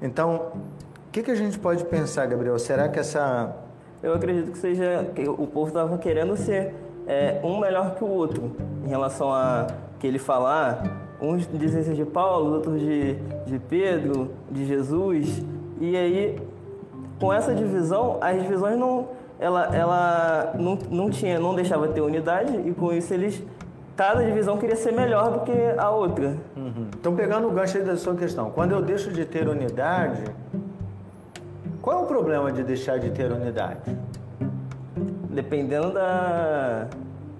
Então, 0.00 0.52
o 1.08 1.10
que, 1.12 1.22
que 1.22 1.30
a 1.30 1.34
gente 1.34 1.58
pode 1.58 1.84
pensar, 1.84 2.26
Gabriel? 2.26 2.58
Será 2.58 2.88
que 2.88 2.98
essa... 2.98 3.54
Eu 4.02 4.14
acredito 4.14 4.52
que 4.52 4.58
seja 4.58 5.10
que 5.14 5.28
o 5.28 5.46
povo 5.46 5.68
estava 5.68 5.96
querendo 5.98 6.36
ser 6.36 6.74
é, 7.06 7.40
um 7.42 7.58
melhor 7.58 7.94
que 7.94 8.04
o 8.04 8.08
outro 8.08 8.52
em 8.84 8.88
relação 8.88 9.32
a 9.32 9.66
que 9.98 10.06
ele 10.06 10.18
falar. 10.18 11.02
Uns 11.20 11.46
dizem 11.46 11.82
ser 11.82 11.94
de 11.94 12.04
Paulo, 12.04 12.54
outros 12.54 12.80
de, 12.80 13.14
de 13.46 13.58
Pedro, 13.58 14.30
de 14.50 14.66
Jesus. 14.66 15.42
E 15.80 15.96
aí, 15.96 16.38
com 17.18 17.32
essa 17.32 17.54
divisão, 17.54 18.18
as 18.20 18.42
divisões 18.42 18.78
não 18.78 19.08
ela, 19.44 19.76
ela 19.76 20.54
não, 20.58 20.78
não 20.90 21.10
tinha, 21.10 21.38
não 21.38 21.54
deixava 21.54 21.88
ter 21.88 22.00
unidade 22.00 22.56
e 22.66 22.72
com 22.72 22.92
isso 22.92 23.12
eles 23.12 23.42
cada 23.94 24.24
divisão 24.24 24.56
queria 24.56 24.74
ser 24.74 24.92
melhor 24.92 25.30
do 25.30 25.40
que 25.40 25.52
a 25.76 25.90
outra. 25.90 26.36
Uhum. 26.56 26.88
Então, 26.98 27.14
pegando 27.14 27.46
o 27.46 27.50
gancho 27.50 27.76
aí 27.76 27.84
da 27.84 27.96
sua 27.96 28.14
questão, 28.16 28.50
quando 28.50 28.72
eu 28.72 28.82
deixo 28.82 29.12
de 29.12 29.24
ter 29.24 29.46
unidade, 29.46 30.24
qual 31.80 32.00
é 32.00 32.02
o 32.02 32.06
problema 32.06 32.50
de 32.50 32.64
deixar 32.64 32.98
de 32.98 33.10
ter 33.10 33.30
unidade? 33.30 33.96
Dependendo 35.30 35.92
da. 35.92 36.86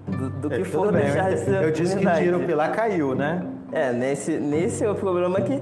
Do, 0.07 0.29
do 0.29 0.53
É, 0.53 0.57
que 0.57 0.63
for 0.63 0.91
bem, 0.91 1.01
deixar 1.01 1.29
de 1.29 1.31
eu, 1.31 1.37
ser 1.39 1.63
eu 1.63 1.71
disse 1.71 1.93
que 1.93 2.01
unidade. 2.05 2.23
tira 2.23 2.37
o 2.37 2.45
pilar 2.45 2.71
caiu, 2.71 3.15
né? 3.15 3.43
É, 3.71 3.91
nesse, 3.91 4.37
nesse 4.37 4.83
é 4.85 4.89
o 4.89 4.95
problema 4.95 5.41
que 5.41 5.59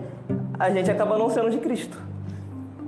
a 0.59 0.69
gente 0.69 0.91
acaba 0.91 1.17
não 1.17 1.29
sendo 1.29 1.49
de 1.49 1.57
Cristo. 1.59 1.97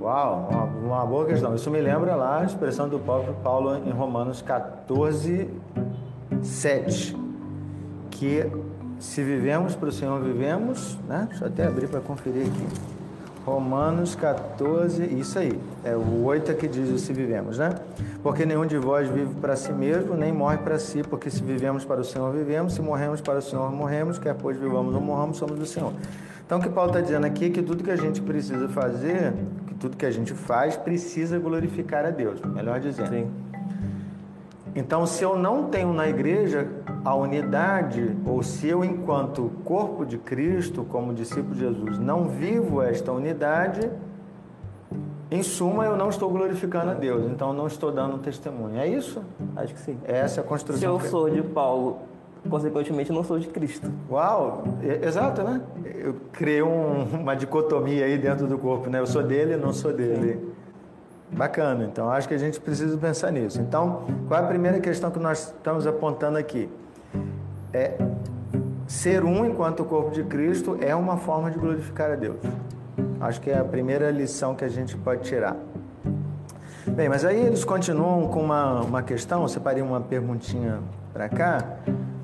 Uau, 0.06 0.48
uma, 0.48 0.62
uma 0.62 1.04
boa 1.04 1.26
questão. 1.26 1.52
Isso 1.52 1.68
me 1.68 1.80
lembra 1.80 2.14
lá 2.14 2.38
a 2.38 2.44
expressão 2.44 2.88
do 2.88 2.96
próprio 2.96 3.34
Paulo 3.42 3.76
em 3.84 3.90
Romanos 3.90 4.40
14, 4.40 5.50
7. 6.44 7.16
Que 8.08 8.46
se 9.00 9.24
vivemos 9.24 9.74
para 9.74 9.88
o 9.88 9.92
Senhor, 9.92 10.22
vivemos, 10.22 10.96
né? 11.08 11.26
Deixa 11.28 11.44
eu 11.44 11.48
até 11.48 11.66
abrir 11.66 11.88
para 11.88 11.98
conferir 11.98 12.46
aqui. 12.46 12.66
Romanos 13.44 14.14
14, 14.14 15.02
isso 15.06 15.40
aí. 15.40 15.58
É 15.84 15.96
o 15.96 16.22
8 16.22 16.54
que 16.54 16.68
diz 16.68 17.00
se 17.00 17.12
vivemos, 17.12 17.58
né? 17.58 17.74
Porque 18.22 18.46
nenhum 18.46 18.64
de 18.64 18.78
vós 18.78 19.08
vive 19.08 19.34
para 19.40 19.56
si 19.56 19.72
mesmo, 19.72 20.14
nem 20.14 20.32
morre 20.32 20.58
para 20.58 20.78
si, 20.78 21.02
porque 21.02 21.28
se 21.30 21.42
vivemos 21.42 21.84
para 21.84 22.00
o 22.00 22.04
Senhor, 22.04 22.32
vivemos, 22.32 22.74
se 22.74 22.80
morremos 22.80 23.20
para 23.20 23.40
o 23.40 23.42
Senhor, 23.42 23.72
morremos, 23.72 24.20
quer 24.20 24.36
pois 24.36 24.56
vivamos 24.56 24.94
ou 24.94 25.00
morramos, 25.00 25.36
somos 25.36 25.58
do 25.58 25.66
Senhor. 25.66 25.92
Então 26.46 26.60
o 26.60 26.62
que 26.62 26.68
Paulo 26.68 26.90
está 26.90 27.00
dizendo 27.00 27.26
aqui 27.26 27.46
é 27.46 27.50
que 27.50 27.60
tudo 27.60 27.82
que 27.82 27.90
a 27.90 27.96
gente 27.96 28.22
precisa 28.22 28.68
fazer, 28.68 29.34
tudo 29.78 29.96
que 29.96 30.06
a 30.06 30.10
gente 30.10 30.32
faz, 30.34 30.76
precisa 30.76 31.38
glorificar 31.38 32.04
a 32.04 32.10
Deus, 32.10 32.40
melhor 32.42 32.80
dizendo. 32.80 33.08
Sim. 33.10 33.30
Então, 34.74 35.06
se 35.06 35.24
eu 35.24 35.38
não 35.38 35.64
tenho 35.68 35.92
na 35.92 36.06
igreja 36.06 36.68
a 37.04 37.14
unidade, 37.14 38.14
ou 38.26 38.42
se 38.42 38.68
eu, 38.68 38.84
enquanto 38.84 39.50
corpo 39.64 40.04
de 40.04 40.18
Cristo, 40.18 40.84
como 40.84 41.14
discípulo 41.14 41.54
de 41.54 41.60
Jesus, 41.60 41.98
não 41.98 42.28
vivo 42.28 42.82
esta 42.82 43.10
unidade, 43.10 43.90
em 45.30 45.42
suma, 45.42 45.84
eu 45.84 45.96
não 45.96 46.08
estou 46.10 46.30
glorificando 46.30 46.90
a 46.90 46.94
Deus, 46.94 47.24
então 47.30 47.52
não 47.52 47.66
estou 47.66 47.90
dando 47.90 48.18
testemunho. 48.18 48.78
É 48.78 48.86
isso? 48.86 49.22
Acho 49.56 49.72
que 49.74 49.80
sim. 49.80 49.98
Essa 50.04 50.40
é 50.40 50.40
a 50.40 50.42
Se 50.42 50.48
construção. 50.48 50.92
eu 50.92 50.98
que- 50.98 51.08
sou 51.08 51.28
de 51.30 51.42
Paulo, 51.42 51.98
consequentemente 52.46 53.12
não 53.12 53.22
sou 53.24 53.38
de 53.38 53.46
Cristo. 53.48 53.90
Uau, 54.10 54.64
exato, 55.02 55.42
né? 55.42 55.60
Eu 55.84 56.14
criei 56.32 56.62
um- 56.62 57.04
uma 57.20 57.34
dicotomia 57.34 58.04
aí 58.04 58.16
dentro 58.18 58.46
do 58.46 58.56
corpo, 58.58 58.88
né? 58.88 59.00
Eu 59.00 59.06
sou 59.06 59.22
dele, 59.22 59.56
não 59.56 59.72
sou 59.72 59.92
dele. 59.92 60.54
Bacana, 61.30 61.84
então 61.84 62.08
acho 62.08 62.28
que 62.28 62.34
a 62.34 62.38
gente 62.38 62.60
precisa 62.60 62.96
pensar 62.96 63.32
nisso. 63.32 63.60
Então, 63.60 64.04
qual 64.28 64.40
é 64.40 64.44
a 64.44 64.46
primeira 64.46 64.78
questão 64.78 65.10
que 65.10 65.18
nós 65.18 65.46
estamos 65.46 65.86
apontando 65.86 66.38
aqui? 66.38 66.68
É 67.72 67.94
ser 68.86 69.24
um 69.24 69.44
enquanto 69.44 69.80
o 69.80 69.84
corpo 69.84 70.12
de 70.12 70.22
Cristo 70.22 70.78
é 70.80 70.94
uma 70.94 71.16
forma 71.16 71.50
de 71.50 71.58
glorificar 71.58 72.12
a 72.12 72.14
Deus. 72.14 72.36
Acho 73.20 73.40
que 73.40 73.50
é 73.50 73.58
a 73.58 73.64
primeira 73.64 74.10
lição 74.10 74.54
que 74.54 74.64
a 74.64 74.68
gente 74.68 74.96
pode 74.96 75.22
tirar. 75.24 75.56
Bem, 76.86 77.08
mas 77.08 77.24
aí 77.24 77.44
eles 77.44 77.64
continuam 77.64 78.28
com 78.28 78.40
uma, 78.40 78.82
uma 78.82 79.02
questão, 79.02 79.42
eu 79.42 79.48
separei 79.48 79.82
uma 79.82 80.00
perguntinha 80.00 80.78
para 81.12 81.28
cá, 81.28 81.64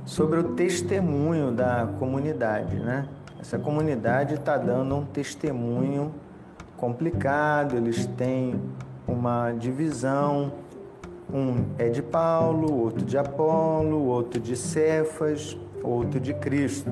sobre 0.05 0.41
o 0.41 0.45
testemunho 0.55 1.53
da 1.53 1.89
comunidade, 1.99 2.77
né? 2.77 3.09
Essa 3.41 3.59
comunidade 3.59 4.35
está 4.35 4.57
dando 4.57 4.97
um 4.97 5.05
testemunho 5.05 6.13
complicado, 6.77 7.77
eles 7.77 8.07
têm 8.07 8.61
uma 9.07 9.53
divisão, 9.53 10.53
um 11.33 11.65
é 11.79 11.89
de 11.89 12.03
Paulo, 12.03 12.83
outro 12.83 13.05
de 13.05 13.17
Apolo, 13.17 14.05
outro 14.05 14.41
de 14.41 14.57
Cefas, 14.57 15.59
outro 15.83 16.21
de 16.21 16.35
Cristo. 16.35 16.91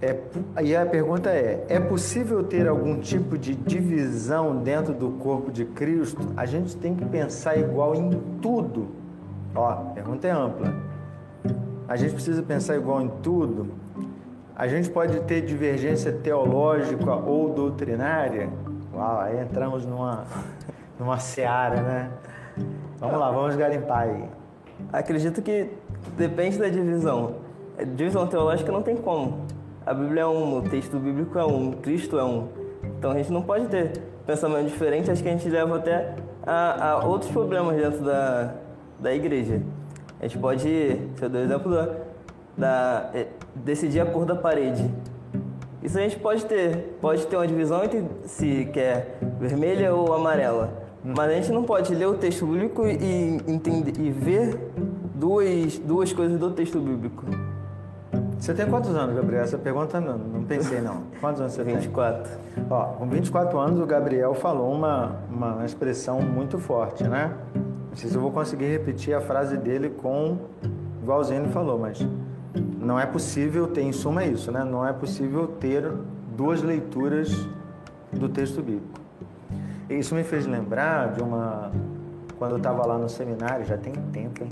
É, 0.00 0.16
e 0.62 0.76
a 0.76 0.86
pergunta 0.86 1.30
é: 1.30 1.64
é 1.68 1.80
possível 1.80 2.42
ter 2.42 2.68
algum 2.68 3.00
tipo 3.00 3.36
de 3.36 3.54
divisão 3.54 4.56
dentro 4.56 4.94
do 4.94 5.10
corpo 5.12 5.50
de 5.50 5.64
Cristo? 5.64 6.32
A 6.36 6.46
gente 6.46 6.76
tem 6.76 6.94
que 6.94 7.04
pensar 7.04 7.56
igual 7.58 7.94
em 7.94 8.10
tudo. 8.40 8.88
Ó, 9.54 9.68
a 9.68 9.76
pergunta 9.76 10.26
é 10.26 10.30
ampla. 10.30 10.87
A 11.88 11.96
gente 11.96 12.12
precisa 12.12 12.42
pensar 12.42 12.76
igual 12.76 13.00
em 13.00 13.08
tudo. 13.22 13.72
A 14.54 14.68
gente 14.68 14.90
pode 14.90 15.18
ter 15.20 15.40
divergência 15.40 16.12
teológica 16.12 17.14
ou 17.14 17.54
doutrinária. 17.54 18.50
Uau, 18.94 19.20
aí 19.20 19.40
entramos 19.40 19.86
numa, 19.86 20.24
numa 21.00 21.18
seara, 21.18 21.80
né? 21.80 22.10
Vamos 22.98 23.18
lá, 23.18 23.30
vamos 23.30 23.56
garimpar 23.56 24.02
aí. 24.02 24.28
Acredito 24.92 25.40
que 25.40 25.70
depende 26.16 26.58
da 26.58 26.68
divisão. 26.68 27.36
A 27.78 27.84
divisão 27.84 28.26
teológica 28.26 28.70
não 28.70 28.82
tem 28.82 28.96
como. 28.96 29.46
A 29.86 29.94
Bíblia 29.94 30.22
é 30.22 30.26
um, 30.26 30.58
o 30.58 30.62
texto 30.62 30.98
bíblico 30.98 31.38
é 31.38 31.44
um, 31.46 31.72
Cristo 31.72 32.18
é 32.18 32.24
um. 32.24 32.48
Então 32.98 33.12
a 33.12 33.14
gente 33.14 33.32
não 33.32 33.40
pode 33.40 33.66
ter 33.68 33.92
pensamento 34.26 34.66
diferente, 34.66 35.10
acho 35.10 35.22
que 35.22 35.28
a 35.28 35.32
gente 35.32 35.48
leva 35.48 35.76
até 35.76 36.14
a, 36.44 36.90
a 36.90 37.06
outros 37.06 37.30
problemas 37.30 37.76
dentro 37.76 38.04
da, 38.04 38.52
da 39.00 39.14
igreja. 39.14 39.62
A 40.20 40.24
gente 40.24 40.38
pode, 40.38 40.62
se 40.62 41.22
eu 41.22 41.28
dou 41.28 41.40
o 41.40 41.44
exemplo 41.44 41.72
da, 41.72 41.88
da 42.56 43.10
é, 43.14 43.26
decidir 43.54 44.00
a 44.00 44.06
cor 44.06 44.24
da 44.24 44.34
parede. 44.34 44.90
Isso 45.82 45.96
a 45.96 46.02
gente 46.02 46.18
pode 46.18 46.44
ter, 46.44 46.98
pode 47.00 47.26
ter 47.26 47.36
uma 47.36 47.46
divisão 47.46 47.84
entre 47.84 48.04
se 48.24 48.64
quer 48.72 49.18
vermelha 49.38 49.94
ou 49.94 50.12
amarela. 50.12 50.72
Mas 51.04 51.30
a 51.30 51.34
gente 51.34 51.52
não 51.52 51.62
pode 51.62 51.94
ler 51.94 52.06
o 52.06 52.14
texto 52.14 52.44
bíblico 52.44 52.84
e, 52.84 53.40
entender, 53.46 54.00
e 54.00 54.10
ver 54.10 54.72
duas, 55.14 55.78
duas 55.78 56.12
coisas 56.12 56.38
do 56.38 56.50
texto 56.50 56.80
bíblico. 56.80 57.24
Você 58.38 58.54
tem 58.54 58.66
quantos 58.66 58.94
anos, 58.94 59.14
Gabriel? 59.14 59.42
Essa 59.42 59.58
pergunta 59.58 60.00
não, 60.00 60.18
não 60.18 60.42
pensei 60.44 60.80
não. 60.80 61.02
Quantos 61.20 61.40
anos 61.40 61.52
você 61.52 61.64
tem? 61.64 61.76
24. 61.76 62.30
Ó, 62.70 62.84
com 62.84 63.08
24 63.08 63.58
anos 63.58 63.80
o 63.80 63.86
Gabriel 63.86 64.34
falou 64.34 64.72
uma, 64.72 65.16
uma 65.30 65.64
expressão 65.64 66.20
muito 66.20 66.58
forte, 66.58 67.04
né? 67.04 67.32
Sei 67.98 68.08
se 68.08 68.14
eu 68.14 68.20
vou 68.20 68.30
conseguir 68.30 68.66
repetir 68.66 69.12
a 69.12 69.20
frase 69.20 69.56
dele 69.56 69.90
com 69.90 70.38
igualzinho 71.02 71.42
ele 71.42 71.52
falou, 71.52 71.76
mas 71.76 71.98
não 72.78 72.96
é 72.96 73.04
possível 73.04 73.66
ter, 73.66 73.80
em 73.80 73.90
suma 73.90 74.22
é 74.22 74.28
isso, 74.28 74.52
né? 74.52 74.62
Não 74.62 74.86
é 74.86 74.92
possível 74.92 75.48
ter 75.48 75.92
duas 76.36 76.62
leituras 76.62 77.48
do 78.12 78.28
texto 78.28 78.62
bíblico. 78.62 79.00
E 79.90 79.98
Isso 79.98 80.14
me 80.14 80.22
fez 80.22 80.46
lembrar 80.46 81.10
de 81.14 81.20
uma 81.20 81.72
quando 82.38 82.52
eu 82.52 82.58
estava 82.58 82.86
lá 82.86 82.96
no 82.96 83.08
seminário, 83.08 83.66
já 83.66 83.76
tem 83.76 83.92
tempo, 83.92 84.44
hein? 84.44 84.48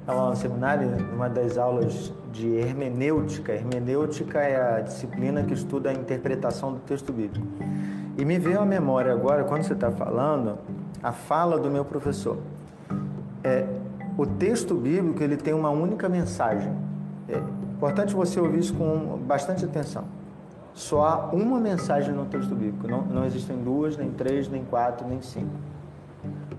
Estava 0.00 0.24
lá 0.24 0.30
no 0.30 0.36
seminário, 0.36 0.90
numa 1.12 1.30
das 1.30 1.56
aulas 1.56 2.12
de 2.30 2.56
hermenêutica. 2.56 3.54
Hermenêutica 3.54 4.40
é 4.40 4.76
a 4.76 4.80
disciplina 4.82 5.42
que 5.42 5.54
estuda 5.54 5.88
a 5.88 5.94
interpretação 5.94 6.74
do 6.74 6.80
texto 6.80 7.10
bíblico. 7.10 7.46
E 8.18 8.24
me 8.26 8.38
veio 8.38 8.60
à 8.60 8.66
memória 8.66 9.14
agora, 9.14 9.44
quando 9.44 9.62
você 9.62 9.72
está 9.72 9.90
falando, 9.90 10.58
a 11.02 11.10
fala 11.10 11.58
do 11.58 11.70
meu 11.70 11.86
professor. 11.86 12.36
É, 13.46 13.64
o 14.18 14.26
texto 14.26 14.74
bíblico 14.74 15.22
ele 15.22 15.36
tem 15.36 15.54
uma 15.54 15.70
única 15.70 16.08
mensagem. 16.08 16.72
É 17.28 17.36
importante 17.36 18.12
você 18.12 18.40
ouvir 18.40 18.58
isso 18.58 18.74
com 18.74 19.16
bastante 19.18 19.64
atenção. 19.64 20.02
Só 20.74 21.04
há 21.06 21.16
uma 21.32 21.60
mensagem 21.60 22.12
no 22.12 22.24
texto 22.24 22.56
bíblico. 22.56 22.88
Não, 22.88 23.02
não 23.02 23.24
existem 23.24 23.56
duas, 23.56 23.96
nem 23.96 24.10
três, 24.10 24.48
nem 24.48 24.64
quatro, 24.64 25.06
nem 25.06 25.22
cinco. 25.22 25.52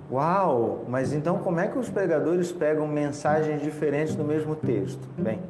Uau! 0.09 0.85
Mas 0.87 1.11
então 1.11 1.39
como 1.39 1.59
é 1.59 1.67
que 1.67 1.77
os 1.77 1.89
pregadores 1.89 2.53
pegam 2.53 2.87
mensagens 2.87 3.61
diferentes 3.61 4.15
no 4.15 4.23
mesmo 4.23 4.55
texto? 4.55 5.05
Bem, 5.17 5.41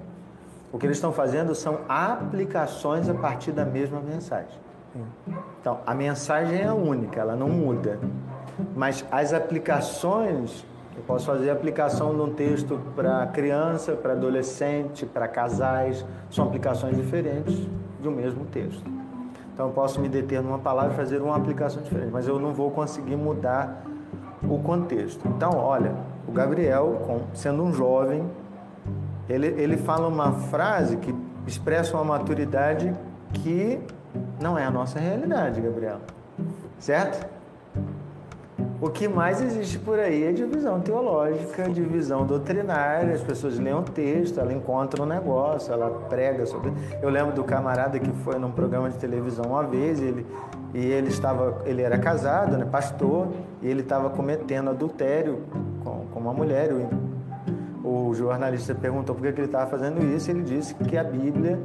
o 0.72 0.80
que 0.80 0.88
eles 0.88 0.98
estão 0.98 1.14
fazendo 1.14 1.54
são 1.54 1.82
aplicações 1.88 3.08
a 3.08 3.14
partir 3.14 3.52
da 3.52 3.64
mesma 3.64 4.00
mensagem. 4.00 4.58
Então, 5.62 5.82
a 5.86 5.94
mensagem 5.94 6.60
é 6.64 6.72
única, 6.74 7.20
ela 7.20 7.36
não 7.36 7.48
muda. 7.48 8.00
Mas 8.76 9.06
as 9.12 9.34
aplicações, 9.34 10.66
eu 10.98 11.04
posso 11.04 11.28
fazer 11.28 11.52
aplicação 11.52 12.14
de 12.16 12.22
um 12.22 12.34
texto 12.34 12.82
para 12.96 13.28
criança, 13.28 13.92
para 13.94 14.14
adolescente, 14.14 15.06
para 15.06 15.28
casais, 15.28 16.04
são 16.32 16.46
aplicações 16.46 16.98
diferentes 16.98 17.56
de 18.02 18.08
um 18.08 18.12
mesmo 18.12 18.46
texto. 18.46 18.84
Então, 19.54 19.68
eu 19.68 19.74
posso 19.74 20.02
me 20.02 20.10
deter 20.10 20.42
numa 20.42 20.58
palavra 20.58 20.94
e 20.94 20.96
fazer 20.96 21.22
uma 21.22 21.36
aplicação 21.36 21.84
diferente, 21.84 22.10
mas 22.12 22.28
eu 22.28 22.40
não 22.40 22.52
vou 22.52 22.72
conseguir 22.72 23.16
mudar 23.16 23.84
o 24.44 24.58
contexto. 24.60 25.28
Então, 25.28 25.52
olha, 25.56 25.94
o 26.28 26.32
Gabriel, 26.32 27.22
sendo 27.34 27.64
um 27.64 27.72
jovem, 27.72 28.24
ele, 29.30 29.48
ele 29.48 29.78
fala 29.78 30.08
uma 30.08 30.32
frase 30.32 30.98
que 30.98 31.14
expressa 31.46 31.96
uma 31.96 32.04
maturidade 32.04 32.94
que 33.34 33.80
não 34.42 34.58
é 34.58 34.66
a 34.66 34.72
nossa 34.72 35.00
realidade, 35.00 35.62
Gabriel. 35.62 36.00
Certo? 36.80 37.37
O 38.80 38.90
que 38.92 39.08
mais 39.08 39.42
existe 39.42 39.80
por 39.80 39.98
aí 39.98 40.24
é 40.24 40.32
divisão 40.32 40.80
teológica, 40.80 41.68
divisão 41.68 42.28
doutrinária. 42.28 43.12
As 43.12 43.22
pessoas 43.22 43.58
leem 43.58 43.76
o 43.76 43.82
texto, 43.82 44.40
ela 44.40 44.54
encontra 44.54 45.02
um 45.02 45.06
negócio, 45.06 45.74
ela 45.74 45.90
prega 46.08 46.46
sobre. 46.46 46.72
Eu 47.02 47.10
lembro 47.10 47.34
do 47.34 47.44
camarada 47.44 47.98
que 47.98 48.12
foi 48.24 48.38
num 48.38 48.52
programa 48.52 48.88
de 48.92 48.98
televisão 48.98 49.46
uma 49.46 49.64
vez, 49.64 50.00
ele, 50.00 50.28
e 50.76 50.86
ele 50.86 51.08
estava, 51.08 51.64
ele 51.66 51.82
era 51.82 51.98
casado, 51.98 52.56
né, 52.56 52.66
pastor, 52.66 53.30
e 53.64 53.68
ele 53.68 53.82
estava 53.82 54.12
cometendo 54.12 54.70
adultério 54.70 55.42
com, 55.84 56.06
com 56.14 56.20
uma 56.20 56.34
mulher. 56.34 56.70
O, 57.84 58.10
o 58.10 58.14
jornalista 58.14 58.76
perguntou 58.76 59.16
por 59.16 59.24
que 59.24 59.40
ele 59.40 59.48
estava 59.48 59.68
fazendo 59.72 60.06
isso, 60.16 60.30
e 60.30 60.34
ele 60.36 60.44
disse 60.44 60.76
que 60.76 60.96
a 60.96 61.04
Bíblia 61.04 61.60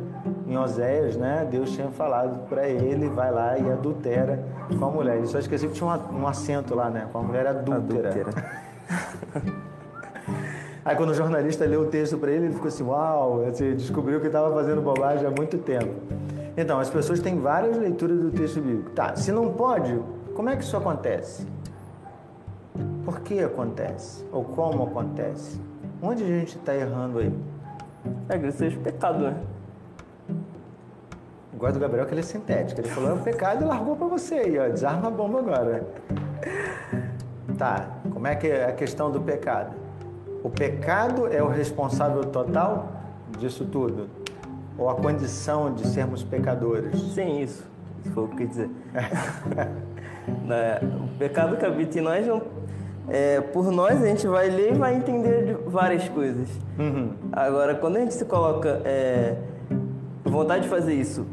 em 0.53 0.59
Oséias, 0.59 1.17
né? 1.17 1.47
Deus 1.51 1.71
tinha 1.73 1.89
falado 1.89 2.47
para 2.49 2.69
ele, 2.69 3.09
vai 3.09 3.33
lá 3.33 3.59
e 3.59 3.71
adultera 3.71 4.39
com 4.79 4.85
a 4.85 4.91
mulher. 4.91 5.17
Ele 5.17 5.27
só 5.27 5.39
esqueceu 5.39 5.71
que 5.71 5.75
tinha 5.75 5.89
um, 5.89 6.21
um 6.21 6.27
acento 6.27 6.75
lá, 6.75 6.91
né? 6.91 7.09
Com 7.13 7.19
a 7.19 7.23
mulher 7.23 7.47
adúltera. 7.47 8.11
adúltera. 8.11 8.63
Aí 10.85 10.97
quando 10.97 11.11
o 11.11 11.15
jornalista 11.15 11.65
leu 11.65 11.83
o 11.83 11.87
texto 11.87 12.19
para 12.19 12.33
ele, 12.33 12.47
ele 12.47 12.55
ficou 12.55 12.67
assim, 12.69 12.83
uau, 12.83 13.45
assim, 13.47 13.75
descobriu 13.75 14.21
que 14.21 14.27
estava 14.27 14.53
fazendo 14.53 14.83
bobagem 14.83 15.27
há 15.27 15.31
muito 15.31 15.57
tempo. 15.59 15.95
Então, 16.57 16.81
as 16.81 16.91
pessoas 16.91 17.21
têm 17.21 17.39
várias 17.39 17.77
leituras 17.77 18.19
do 18.19 18.31
texto 18.33 18.61
bíblico. 18.61 18.91
Tá, 18.91 19.15
se 19.15 19.31
não 19.31 19.53
pode, 19.53 19.97
como 20.35 20.51
é 20.51 20.57
que 20.57 20.65
isso 20.65 20.77
acontece? 20.77 21.47
Por 23.05 23.21
que 23.21 23.41
acontece? 23.41 24.27
Ou 24.33 24.43
como 24.43 24.83
acontece? 24.83 25.61
Onde 26.03 26.25
a 26.25 26.27
gente 26.27 26.57
está 26.57 26.75
errando 26.75 27.21
aí? 27.21 27.33
É 28.29 28.37
que 28.37 28.51
seja 28.51 28.79
pecado, 28.81 29.21
né? 29.21 29.37
Gosto 31.63 31.75
do 31.75 31.79
Gabriel 31.81 32.05
que 32.07 32.13
ele 32.13 32.23
é 32.23 32.25
sintético. 32.25 32.81
Ele 32.81 32.89
falou, 32.89 33.11
é 33.11 33.13
um 33.13 33.23
pecado 33.23 33.63
e 33.63 33.69
largou 33.69 33.95
para 33.95 34.09
você 34.09 34.35
aí, 34.35 34.59
ó. 34.59 34.69
Desarma 34.69 35.07
a 35.07 35.11
bomba 35.13 35.39
agora. 35.39 35.87
Tá, 37.57 37.87
como 38.13 38.27
é 38.27 38.35
que 38.35 38.49
é 38.49 38.65
a 38.65 38.73
questão 38.73 39.13
do 39.13 39.21
pecado? 39.21 39.77
O 40.43 40.51
pecado 40.51 41.29
é 41.29 41.41
o 41.41 41.47
responsável 41.47 42.25
total 42.25 42.91
disso 43.39 43.65
tudo? 43.65 44.09
Ou 44.77 44.91
a 44.91 44.97
condição 44.97 45.73
de 45.73 45.87
sermos 45.87 46.25
pecadores? 46.25 47.01
Sim, 47.15 47.41
isso. 47.43 47.65
Isso 48.05 48.13
foi 48.13 48.25
o 48.25 48.27
que 48.27 48.35
eu 48.35 48.39
quis 48.39 48.49
dizer. 48.49 48.71
Né, 50.47 50.79
o 50.81 51.19
pecado 51.19 51.57
que 51.57 51.67
habita 51.67 51.99
em 51.99 52.01
nós 52.01 52.25
não 52.25 52.41
é, 53.09 53.41
por 53.41 53.73
nós 53.73 54.01
a 54.01 54.07
gente 54.07 54.25
vai 54.29 54.49
ler 54.49 54.73
e 54.73 54.79
vai 54.79 54.95
entender 54.95 55.59
várias 55.67 56.09
coisas. 56.09 56.49
Uhum. 56.79 57.13
Agora, 57.33 57.75
quando 57.75 57.97
a 57.97 58.01
gente 58.01 58.15
se 58.15 58.25
coloca 58.25 58.81
é, 58.85 59.37
vontade 60.25 60.63
de 60.63 60.69
fazer 60.69 60.95
isso, 60.95 61.27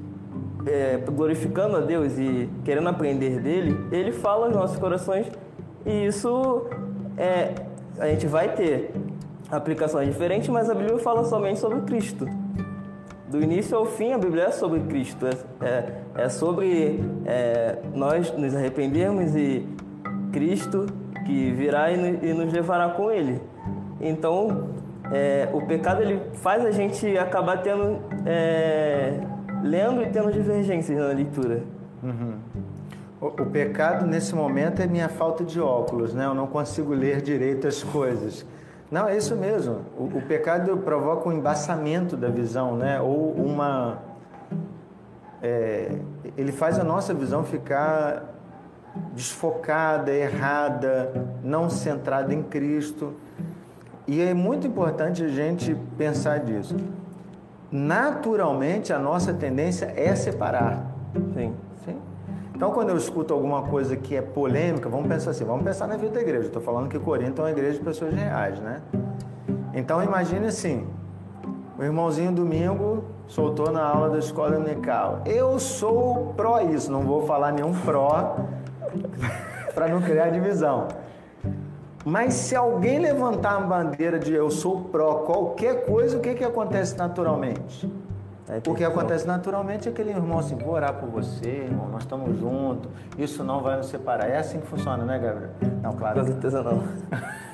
é, 0.65 0.97
glorificando 0.97 1.77
a 1.77 1.81
Deus 1.81 2.17
e 2.17 2.49
querendo 2.63 2.89
aprender 2.89 3.39
dele, 3.39 3.77
ele 3.91 4.11
fala 4.11 4.47
aos 4.47 4.55
nossos 4.55 4.77
corações 4.77 5.27
e 5.85 6.05
isso 6.05 6.65
é, 7.17 7.53
a 7.99 8.07
gente 8.07 8.27
vai 8.27 8.53
ter 8.53 8.91
aplicações 9.51 10.07
diferentes, 10.07 10.49
mas 10.49 10.69
a 10.69 10.75
Bíblia 10.75 10.97
fala 10.99 11.23
somente 11.23 11.59
sobre 11.59 11.81
Cristo. 11.81 12.27
Do 13.27 13.41
início 13.41 13.77
ao 13.77 13.85
fim, 13.85 14.11
a 14.11 14.17
Bíblia 14.17 14.45
é 14.45 14.51
sobre 14.51 14.79
Cristo, 14.81 15.25
é, 15.27 15.65
é, 15.65 16.23
é 16.23 16.29
sobre 16.29 16.99
é, 17.25 17.77
nós 17.93 18.31
nos 18.31 18.55
arrependermos 18.55 19.35
e 19.35 19.67
Cristo 20.31 20.87
que 21.25 21.51
virá 21.51 21.91
e, 21.91 22.33
nos 22.33 22.51
levará 22.51 22.89
com 22.89 23.11
Ele. 23.11 23.39
Então, 24.01 24.69
é, 25.11 25.47
o 25.53 25.61
pecado 25.61 26.01
ele 26.01 26.21
faz 26.35 26.65
a 26.65 26.71
gente 26.71 27.17
acabar 27.17 27.61
tendo 27.61 27.99
é, 28.25 29.19
lendo 29.63 30.01
e 30.01 30.09
tendo 30.09 30.31
divergências 30.31 30.97
na 30.97 31.07
leitura. 31.07 31.63
Uhum. 32.03 32.37
O, 33.21 33.27
o, 33.27 33.45
pecado 33.47 34.05
nesse 34.05 34.33
momento 34.33 34.81
é 34.81 34.87
minha 34.87 35.09
falta 35.09 35.43
de 35.43 35.59
óculos, 35.59 36.13
né? 36.13 36.25
Eu 36.25 36.33
não 36.33 36.47
consigo 36.47 36.93
ler 36.93 37.21
direito 37.21 37.67
as 37.67 37.83
coisas. 37.83 38.45
Não, 38.89 39.07
é 39.07 39.17
isso 39.17 39.35
mesmo. 39.35 39.81
O, 39.97 40.05
o 40.05 40.21
pecado 40.21 40.77
provoca 40.77 41.27
um 41.27 41.33
embaçamento 41.33 42.15
da 42.15 42.29
visão, 42.29 42.75
né? 42.75 42.99
Ou 43.01 43.33
uma. 43.33 43.99
É, 45.41 45.91
ele 46.37 46.51
faz 46.51 46.79
a 46.79 46.83
nossa 46.83 47.13
visão 47.13 47.43
ficar 47.43 48.23
desfocada, 49.13 50.11
errada, 50.11 51.27
não 51.43 51.69
centrada 51.69 52.33
em 52.33 52.41
Cristo. 52.41 53.13
E 54.07 54.21
é 54.21 54.33
muito 54.33 54.65
importante 54.65 55.23
a 55.23 55.27
gente 55.27 55.75
pensar 55.97 56.39
disso. 56.39 56.75
Naturalmente, 57.71 58.91
a 58.91 58.99
nossa 58.99 59.33
tendência 59.33 59.93
é 59.95 60.15
separar. 60.15 60.85
Sim. 61.33 61.53
Sim? 61.85 61.97
Então, 62.55 62.71
quando 62.71 62.89
eu 62.89 62.97
escuto 62.97 63.33
alguma 63.33 63.63
coisa 63.63 63.95
que 63.95 64.15
é 64.15 64.21
polêmica, 64.21 64.89
vamos 64.89 65.07
pensar 65.07 65.31
assim, 65.31 65.45
vamos 65.45 65.63
pensar 65.63 65.87
na 65.87 65.95
vida 65.95 66.13
da 66.13 66.21
igreja. 66.21 66.47
Estou 66.47 66.61
falando 66.61 66.89
que 66.89 66.99
Corinto 66.99 67.41
é 67.41 67.45
uma 67.45 67.51
igreja 67.51 67.77
de 67.77 67.85
pessoas 67.85 68.13
reais, 68.13 68.59
né? 68.59 68.81
Então, 69.73 70.03
imagine 70.03 70.47
assim, 70.47 70.87
o 71.77 71.83
irmãozinho 71.83 72.31
domingo 72.31 73.05
soltou 73.27 73.71
na 73.71 73.83
aula 73.83 74.09
da 74.09 74.17
escola 74.17 74.51
dominical. 74.51 75.21
Eu 75.25 75.59
sou 75.59 76.33
pró 76.35 76.59
isso, 76.59 76.91
não 76.91 77.03
vou 77.03 77.25
falar 77.25 77.51
nenhum 77.53 77.73
pró 77.73 78.35
para 79.73 79.87
não 79.87 80.01
criar 80.01 80.29
divisão. 80.29 80.87
Mas 82.09 82.33
se 82.33 82.55
alguém 82.55 82.97
levantar 82.97 83.55
a 83.55 83.59
bandeira 83.59 84.17
de 84.17 84.33
eu 84.33 84.49
sou 84.49 84.81
pró 84.85 85.15
qualquer 85.25 85.85
coisa, 85.85 86.17
o 86.17 86.19
que, 86.19 86.33
que 86.33 86.43
acontece 86.43 86.97
naturalmente? 86.97 87.87
O 88.67 88.73
que 88.73 88.83
acontece 88.83 89.27
naturalmente 89.27 89.87
é 89.87 89.91
aquele 89.91 90.09
irmão 90.09 90.39
assim, 90.39 90.55
vou 90.55 90.73
orar 90.73 90.95
por 90.95 91.07
você, 91.07 91.47
irmão, 91.47 91.87
nós 91.87 92.01
estamos 92.01 92.39
juntos, 92.39 92.89
isso 93.15 93.43
não 93.43 93.61
vai 93.61 93.77
nos 93.77 93.89
separar. 93.89 94.27
É 94.27 94.37
assim 94.37 94.59
que 94.59 94.65
funciona, 94.65 95.05
né, 95.05 95.19
Gabriel? 95.19 95.51
Não, 95.83 95.93
claro. 95.93 96.21
Com 96.21 96.25
certeza 96.25 96.63
não. 96.63 96.83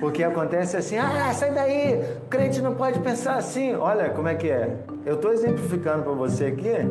O 0.00 0.12
que 0.12 0.22
acontece 0.22 0.76
é 0.76 0.78
assim, 0.78 0.96
ah, 0.96 1.32
sai 1.34 1.52
daí, 1.52 2.00
o 2.24 2.28
crente 2.28 2.62
não 2.62 2.72
pode 2.72 3.00
pensar 3.00 3.34
assim. 3.34 3.74
Olha 3.74 4.10
como 4.10 4.28
é 4.28 4.34
que 4.36 4.48
é. 4.48 4.76
Eu 5.04 5.16
estou 5.16 5.32
exemplificando 5.32 6.04
para 6.04 6.12
você 6.12 6.44
aqui, 6.44 6.88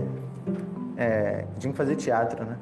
é, 0.98 1.46
tinha 1.58 1.72
que 1.72 1.78
fazer 1.78 1.96
teatro, 1.96 2.44
né? 2.44 2.58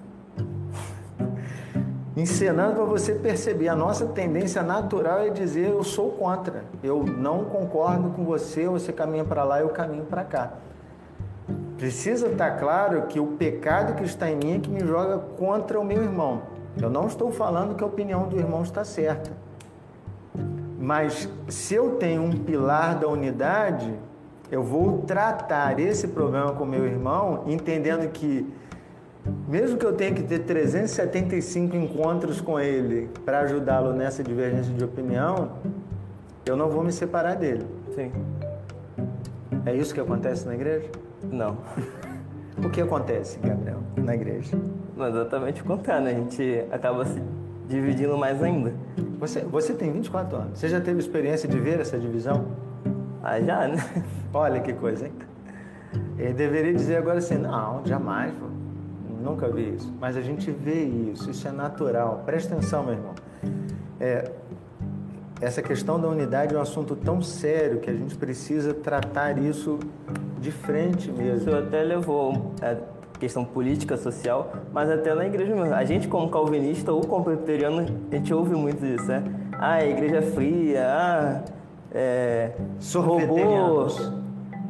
Encenando 2.16 2.76
para 2.76 2.86
você 2.86 3.14
perceber. 3.14 3.68
A 3.68 3.76
nossa 3.76 4.06
tendência 4.06 4.64
natural 4.64 5.20
é 5.20 5.30
dizer 5.30 5.70
eu 5.70 5.84
sou 5.84 6.12
contra, 6.12 6.64
eu 6.84 7.04
não 7.04 7.46
concordo 7.46 8.10
com 8.10 8.24
você, 8.24 8.68
você 8.68 8.94
caminha 8.94 9.26
para 9.26 9.44
lá, 9.44 9.60
eu 9.60 9.70
caminho 9.70 10.06
para 10.06 10.24
cá. 10.24 10.54
Precisa 11.78 12.28
estar 12.28 12.52
tá 12.52 12.58
claro 12.58 13.04
que 13.04 13.20
o 13.20 13.28
pecado 13.28 13.96
que 13.96 14.04
está 14.04 14.30
em 14.30 14.36
mim 14.36 14.56
é 14.56 14.60
que 14.60 14.70
me 14.70 14.80
joga 14.80 15.18
contra 15.18 15.80
o 15.80 15.84
meu 15.84 16.02
irmão. 16.02 16.42
Eu 16.82 16.90
não 16.90 17.08
estou 17.08 17.32
falando 17.32 17.76
que 17.76 17.84
a 17.84 17.88
opinião 17.88 18.28
do 18.28 18.38
irmão 18.38 18.64
está 18.64 18.84
certa. 18.84 19.32
Mas 20.80 21.30
se 21.48 21.74
eu 21.74 21.96
tenho 21.96 22.22
um 22.22 22.32
pilar 22.32 22.96
da 22.96 23.08
unidade, 23.08 23.94
eu 24.52 24.64
vou 24.64 25.00
tratar 25.00 25.80
esse 25.80 26.08
problema 26.10 26.54
com 26.54 26.66
meu 26.66 26.86
irmão, 26.86 27.44
entendendo 27.48 28.10
que 28.12 28.52
mesmo 29.48 29.78
que 29.78 29.86
eu 29.86 29.94
tenha 29.94 30.14
que 30.14 30.22
ter 30.22 30.40
375 30.40 31.76
encontros 31.76 32.42
com 32.42 32.60
ele 32.60 33.10
para 33.24 33.40
ajudá-lo 33.40 33.94
nessa 33.94 34.24
divergência 34.24 34.74
de 34.74 34.84
opinião, 34.84 35.54
eu 36.46 36.56
não 36.56 36.70
vou 36.70 36.84
me 36.84 36.92
separar 36.92 37.36
dele. 37.36 37.66
Sim. 37.96 38.12
É 39.66 39.74
isso 39.74 39.94
que 39.94 40.00
acontece 40.00 40.46
na 40.46 40.54
igreja? 40.54 40.90
Não. 41.24 41.58
O 42.64 42.70
que 42.70 42.82
acontece, 42.82 43.40
Gabriel, 43.40 43.80
na 43.98 44.16
igreja? 44.16 44.58
Não, 44.96 45.08
exatamente 45.08 45.62
o 45.62 45.66
contrário, 45.66 46.06
né? 46.06 46.12
A 46.12 46.14
gente 46.14 46.64
acaba 46.72 47.04
se 47.06 47.22
dividindo 47.68 48.18
mais 48.18 48.42
ainda. 48.42 48.74
Você, 49.20 49.42
você 49.42 49.74
tem 49.74 49.92
24 49.92 50.38
anos. 50.38 50.60
Você 50.60 50.70
já 50.70 50.80
teve 50.80 51.00
experiência 51.00 51.50
de 51.50 51.60
ver 51.60 51.82
essa 51.82 51.98
divisão? 51.98 52.46
Ah, 53.22 53.42
já, 53.42 53.68
né? 53.68 53.78
Olha 54.34 54.62
que 54.62 54.72
coisa, 54.72 55.08
hein? 55.08 55.14
Ele 56.18 56.34
deveria 56.34 56.74
dizer 56.74 56.98
agora 56.98 57.18
assim, 57.18 57.38
não, 57.38 57.82
jamais, 57.86 58.34
pô 58.36 58.56
nunca 59.26 59.50
vi 59.50 59.76
isso, 59.76 59.92
mas 60.00 60.16
a 60.16 60.22
gente 60.22 60.52
vê 60.52 60.84
isso, 60.84 61.30
isso 61.30 61.48
é 61.48 61.52
natural. 61.52 62.22
Presta 62.26 62.54
atenção, 62.54 62.84
meu 62.84 62.94
irmão. 62.94 63.16
É, 64.00 64.32
essa 65.42 65.62
questão 65.62 66.00
da 66.00 66.08
unidade 66.08 66.54
é 66.56 66.58
um 66.58 66.62
assunto 66.62 66.96
tão 66.96 67.22
sério 67.22 67.80
que 67.80 67.90
a 67.90 67.94
gente 67.94 68.16
precisa 68.16 68.74
tratar 68.74 69.38
isso 69.38 69.80
de 70.40 70.52
frente 70.52 71.12
mesmo. 71.12 71.50
Isso 71.50 71.56
até 71.56 71.84
levou 71.84 72.54
a 72.62 72.78
questão 73.18 73.44
política, 73.44 73.98
social, 73.98 74.54
mas 74.72 74.90
até 74.90 75.14
na 75.14 75.26
igreja 75.26 75.54
mesmo. 75.54 75.74
A 75.74 75.84
gente, 75.84 76.08
como 76.08 76.30
calvinista 76.30 76.94
ou 76.94 77.02
como 77.02 77.26
presbiteriano, 77.26 77.82
a 78.12 78.16
gente 78.16 78.34
ouve 78.34 78.56
muito 78.56 78.86
isso, 78.86 79.06
né? 79.08 79.24
Ah, 79.54 79.74
a 79.76 79.86
igreja 79.86 80.18
é 80.18 80.22
fria, 80.22 80.86
ah, 80.88 81.42
é, 81.94 82.52
robô, 82.94 83.88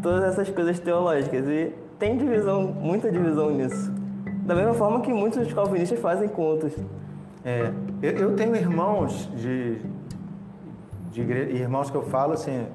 todas 0.01 0.23
essas 0.23 0.49
coisas 0.49 0.79
teológicas. 0.79 1.45
E 1.47 1.73
tem 1.99 2.17
divisão, 2.17 2.63
muita 2.63 3.11
divisão 3.11 3.51
nisso. 3.51 3.94
Da 4.45 4.53
mesma 4.53 4.75
forma 4.75 5.01
que 5.01 5.11
muitos 5.11 5.51
calvinistas 5.51 5.99
fazem 5.99 6.29
contas. 6.29 6.71
É, 7.43 7.71
eu, 7.99 8.11
eu 8.11 8.35
tenho 8.35 8.55
irmãos 8.55 9.27
de, 9.35 9.81
de 11.11 11.21
irmãos 11.21 11.89
que 11.89 11.97
eu 11.97 12.03
falo 12.03 12.33
assim, 12.33 12.67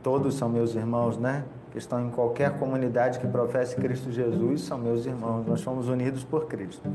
todos 0.00 0.36
são 0.36 0.48
meus 0.48 0.76
irmãos, 0.76 1.18
né? 1.18 1.42
Que 1.72 1.78
estão 1.78 2.06
em 2.06 2.10
qualquer 2.10 2.56
comunidade 2.56 3.18
que 3.18 3.26
professe 3.26 3.74
Cristo 3.74 4.12
Jesus, 4.12 4.60
são 4.60 4.78
meus 4.78 5.06
irmãos. 5.06 5.44
Nós 5.44 5.60
somos 5.60 5.88
unidos 5.88 6.22
por 6.22 6.46
Cristo. 6.46 6.88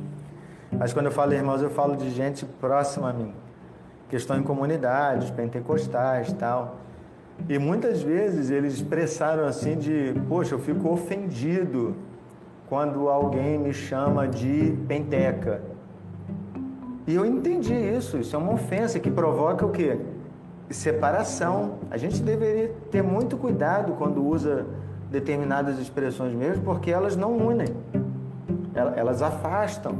Mas 0.71 0.93
quando 0.93 1.07
eu 1.07 1.11
falo 1.11 1.33
irmãos, 1.33 1.61
eu 1.61 1.69
falo 1.69 1.97
de 1.97 2.09
gente 2.09 2.45
próxima 2.45 3.09
a 3.09 3.13
mim, 3.13 3.33
que 4.09 4.15
estão 4.15 4.37
em 4.37 4.43
comunidades 4.43 5.31
pentecostais, 5.31 6.31
tal. 6.31 6.77
E 7.49 7.59
muitas 7.59 8.01
vezes 8.01 8.49
eles 8.49 8.75
expressaram 8.75 9.43
assim 9.43 9.77
de, 9.77 10.13
poxa, 10.29 10.55
eu 10.55 10.59
fico 10.59 10.87
ofendido 10.87 11.93
quando 12.67 13.09
alguém 13.09 13.57
me 13.57 13.73
chama 13.73 14.27
de 14.27 14.75
penteca. 14.87 15.61
E 17.05 17.15
eu 17.15 17.25
entendi 17.25 17.73
isso, 17.73 18.17
isso 18.17 18.35
é 18.35 18.39
uma 18.39 18.53
ofensa 18.53 18.99
que 18.99 19.11
provoca 19.11 19.65
o 19.65 19.69
quê? 19.69 19.97
Separação. 20.69 21.79
A 21.91 21.97
gente 21.97 22.21
deveria 22.21 22.73
ter 22.89 23.01
muito 23.01 23.35
cuidado 23.35 23.93
quando 23.93 24.25
usa 24.25 24.65
determinadas 25.11 25.77
expressões 25.79 26.33
mesmo, 26.33 26.63
porque 26.63 26.89
elas 26.89 27.15
não 27.15 27.37
unem, 27.37 27.67
elas 28.95 29.21
afastam. 29.21 29.95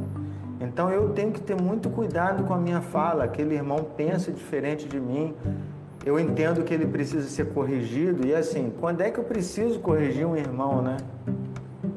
Então 0.60 0.89
eu 0.89 1.10
tenho 1.10 1.32
que 1.32 1.41
ter 1.41 1.62
muito 1.62 1.89
cuidado 1.89 2.45
com 2.45 2.54
a 2.54 2.58
minha 2.58 2.82
fala. 2.82 3.26
Aquele 3.26 3.54
irmão 3.54 3.86
pensa 3.95 4.32
diferente 4.32 4.88
de 4.88 4.99
mim, 4.99 5.36
eu 6.06 6.19
entendo 6.19 6.63
que 6.63 6.73
ele 6.73 6.86
precisa 6.86 7.28
ser 7.28 7.47
corrigido. 7.54 8.26
E 8.26 8.34
assim, 8.34 8.71
quando 8.80 9.02
é 9.02 9.12
que 9.12 9.19
eu 9.19 9.23
preciso 9.23 9.80
corrigir 9.80 10.26
um 10.26 10.36
irmão, 10.36 10.82
né? 10.82 10.97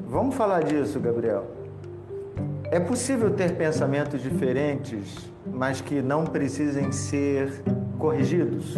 Vamos 0.09 0.35
falar 0.35 0.63
disso, 0.63 1.01
Gabriel. 1.01 1.47
É 2.71 2.79
possível 2.79 3.29
ter 3.29 3.57
pensamentos 3.57 4.21
diferentes, 4.21 5.29
mas 5.45 5.81
que 5.81 6.01
não 6.01 6.23
precisem 6.25 6.93
ser 6.93 7.61
corrigidos? 7.99 8.77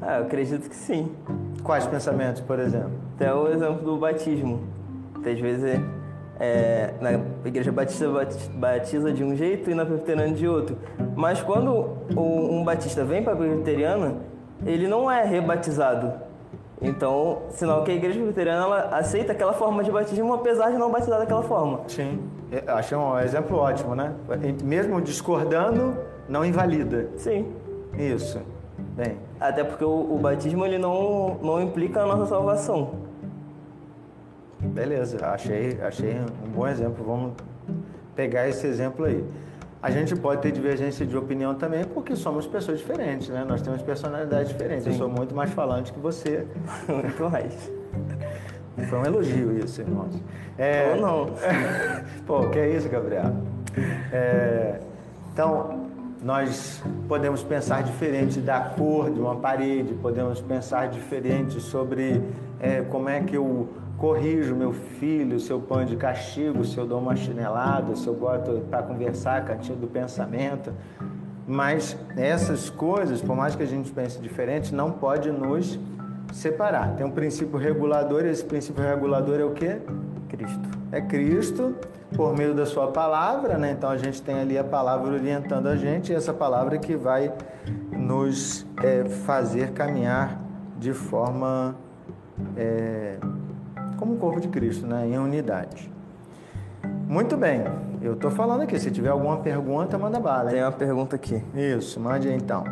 Ah, 0.00 0.20
eu 0.20 0.24
acredito 0.24 0.66
que 0.66 0.74
sim. 0.74 1.12
Quais 1.62 1.86
pensamentos, 1.86 2.40
por 2.40 2.58
exemplo? 2.58 2.92
Até 3.16 3.34
o 3.34 3.48
exemplo 3.48 3.84
do 3.84 3.98
batismo. 3.98 4.62
Às 5.16 5.38
vezes 5.38 5.78
é, 6.40 6.94
na 7.02 7.20
igreja 7.44 7.70
batista 7.70 8.06
batiza 8.54 9.12
de 9.12 9.22
um 9.22 9.36
jeito 9.36 9.70
e 9.70 9.74
na 9.74 9.84
presbiteriana 9.84 10.32
de 10.32 10.48
outro. 10.48 10.78
Mas 11.14 11.42
quando 11.42 11.98
um 12.16 12.64
batista 12.64 13.04
vem 13.04 13.22
para 13.22 13.34
a 13.34 13.36
presbiteriana, 13.36 14.16
ele 14.64 14.88
não 14.88 15.10
é 15.10 15.22
rebatizado. 15.22 16.27
Então, 16.80 17.42
sinal 17.50 17.82
que 17.82 17.90
a 17.90 17.94
igreja 17.94 18.18
presbiteriana 18.18 18.64
ela 18.64 18.96
aceita 18.96 19.32
aquela 19.32 19.52
forma 19.52 19.82
de 19.82 19.90
batismo, 19.90 20.32
apesar 20.32 20.70
de 20.70 20.78
não 20.78 20.90
batizar 20.90 21.18
daquela 21.18 21.42
forma. 21.42 21.80
Sim, 21.88 22.20
achei 22.66 22.96
um 22.96 23.18
exemplo 23.18 23.56
ótimo, 23.56 23.94
né? 23.94 24.14
Mesmo 24.62 25.00
discordando, 25.00 25.96
não 26.28 26.44
invalida. 26.44 27.08
Sim. 27.16 27.52
Isso. 27.98 28.40
Bem. 28.94 29.16
Até 29.40 29.64
porque 29.64 29.84
o, 29.84 30.14
o 30.14 30.18
batismo 30.18 30.64
ele 30.64 30.78
não, 30.78 31.36
não 31.42 31.60
implica 31.60 32.02
a 32.02 32.06
nossa 32.06 32.26
salvação. 32.26 32.90
Beleza, 34.60 35.24
achei, 35.24 35.78
achei 35.80 36.16
um 36.46 36.50
bom 36.50 36.66
exemplo. 36.66 37.04
Vamos 37.04 37.32
pegar 38.14 38.48
esse 38.48 38.66
exemplo 38.66 39.04
aí. 39.04 39.24
A 39.80 39.90
gente 39.90 40.16
pode 40.16 40.42
ter 40.42 40.50
divergência 40.50 41.06
de 41.06 41.16
opinião 41.16 41.54
também 41.54 41.84
porque 41.84 42.16
somos 42.16 42.46
pessoas 42.46 42.78
diferentes, 42.78 43.28
né? 43.28 43.44
Nós 43.46 43.62
temos 43.62 43.80
personalidades 43.82 44.48
diferentes. 44.48 44.84
Sim. 44.84 44.90
Eu 44.90 44.96
sou 44.96 45.08
muito 45.08 45.34
mais 45.34 45.50
falante 45.50 45.92
que 45.92 46.00
você. 46.00 46.46
Muito 46.88 47.30
mais. 47.30 47.70
Foi 48.88 48.98
um 48.98 49.04
elogio 49.04 49.56
isso, 49.56 49.80
irmãos. 49.80 50.20
É... 50.56 50.94
Ou 50.94 51.00
não. 51.00 51.26
Pô, 52.26 52.48
que 52.48 52.58
é 52.58 52.70
isso, 52.70 52.88
Gabriel? 52.88 53.32
É... 54.12 54.80
Então, 55.32 55.88
nós 56.22 56.82
podemos 57.06 57.44
pensar 57.44 57.82
diferente 57.82 58.40
da 58.40 58.60
cor 58.60 59.10
de 59.10 59.20
uma 59.20 59.36
parede, 59.36 59.94
podemos 59.94 60.40
pensar 60.40 60.88
diferente 60.88 61.60
sobre 61.60 62.22
é, 62.58 62.82
como 62.82 63.08
é 63.08 63.20
que 63.20 63.36
eu 63.36 63.68
corrijo 63.98 64.54
meu 64.54 64.72
filho 64.72 65.38
se 65.40 65.50
eu 65.50 65.60
ponho 65.60 65.84
de 65.84 65.96
castigo, 65.96 66.64
se 66.64 66.78
eu 66.78 66.86
dou 66.86 67.00
uma 67.00 67.16
chinelada, 67.16 67.94
se 67.96 68.06
eu 68.06 68.14
boto 68.14 68.62
para 68.70 68.82
conversar, 68.82 69.44
cantinho 69.44 69.76
do 69.76 69.88
pensamento. 69.88 70.72
Mas 71.46 71.96
essas 72.16 72.70
coisas, 72.70 73.20
por 73.20 73.34
mais 73.34 73.56
que 73.56 73.62
a 73.62 73.66
gente 73.66 73.90
pense 73.90 74.20
diferente, 74.20 74.74
não 74.74 74.92
pode 74.92 75.30
nos 75.32 75.78
separar. 76.32 76.94
Tem 76.94 77.04
um 77.04 77.10
princípio 77.10 77.58
regulador, 77.58 78.24
e 78.24 78.28
esse 78.28 78.44
princípio 78.44 78.84
regulador 78.84 79.40
é 79.40 79.44
o 79.44 79.50
quê? 79.50 79.78
Cristo. 80.28 80.68
É 80.92 81.00
Cristo 81.00 81.74
por 82.14 82.36
meio 82.36 82.54
da 82.54 82.66
sua 82.66 82.88
palavra, 82.88 83.58
né? 83.58 83.72
Então 83.72 83.90
a 83.90 83.96
gente 83.96 84.22
tem 84.22 84.38
ali 84.38 84.56
a 84.56 84.64
palavra 84.64 85.12
orientando 85.12 85.66
a 85.66 85.76
gente, 85.76 86.12
e 86.12 86.14
essa 86.14 86.32
palavra 86.32 86.78
que 86.78 86.94
vai 86.94 87.32
nos 87.90 88.66
é, 88.82 89.04
fazer 89.04 89.72
caminhar 89.72 90.38
de 90.78 90.92
forma 90.92 91.74
é, 92.56 93.16
como 93.98 94.14
o 94.14 94.16
corpo 94.16 94.40
de 94.40 94.48
Cristo, 94.48 94.86
né? 94.86 95.06
em 95.06 95.18
unidade. 95.18 95.90
Muito 97.06 97.36
bem, 97.36 97.64
eu 98.00 98.14
estou 98.14 98.30
falando 98.30 98.62
aqui. 98.62 98.78
Se 98.78 98.90
tiver 98.90 99.08
alguma 99.08 99.38
pergunta, 99.38 99.98
manda 99.98 100.20
bala. 100.20 100.50
Hein? 100.50 100.54
Tem 100.54 100.62
uma 100.62 100.72
pergunta 100.72 101.16
aqui. 101.16 101.42
Isso, 101.54 101.98
mande 101.98 102.28
aí 102.28 102.34
então. 102.34 102.64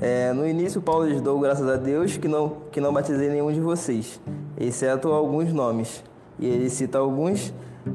É, 0.00 0.32
no 0.32 0.46
início, 0.46 0.80
Paulo 0.80 1.06
lhes 1.06 1.20
dou 1.20 1.38
graças 1.40 1.68
a 1.68 1.76
Deus 1.76 2.16
que 2.16 2.28
não, 2.28 2.56
que 2.70 2.80
não 2.80 2.92
batizei 2.92 3.28
nenhum 3.28 3.52
de 3.52 3.60
vocês, 3.60 4.20
exceto 4.56 5.08
alguns 5.08 5.52
nomes. 5.52 6.02
E 6.38 6.46
ele 6.46 6.70
cita 6.70 6.98
alguns. 6.98 7.52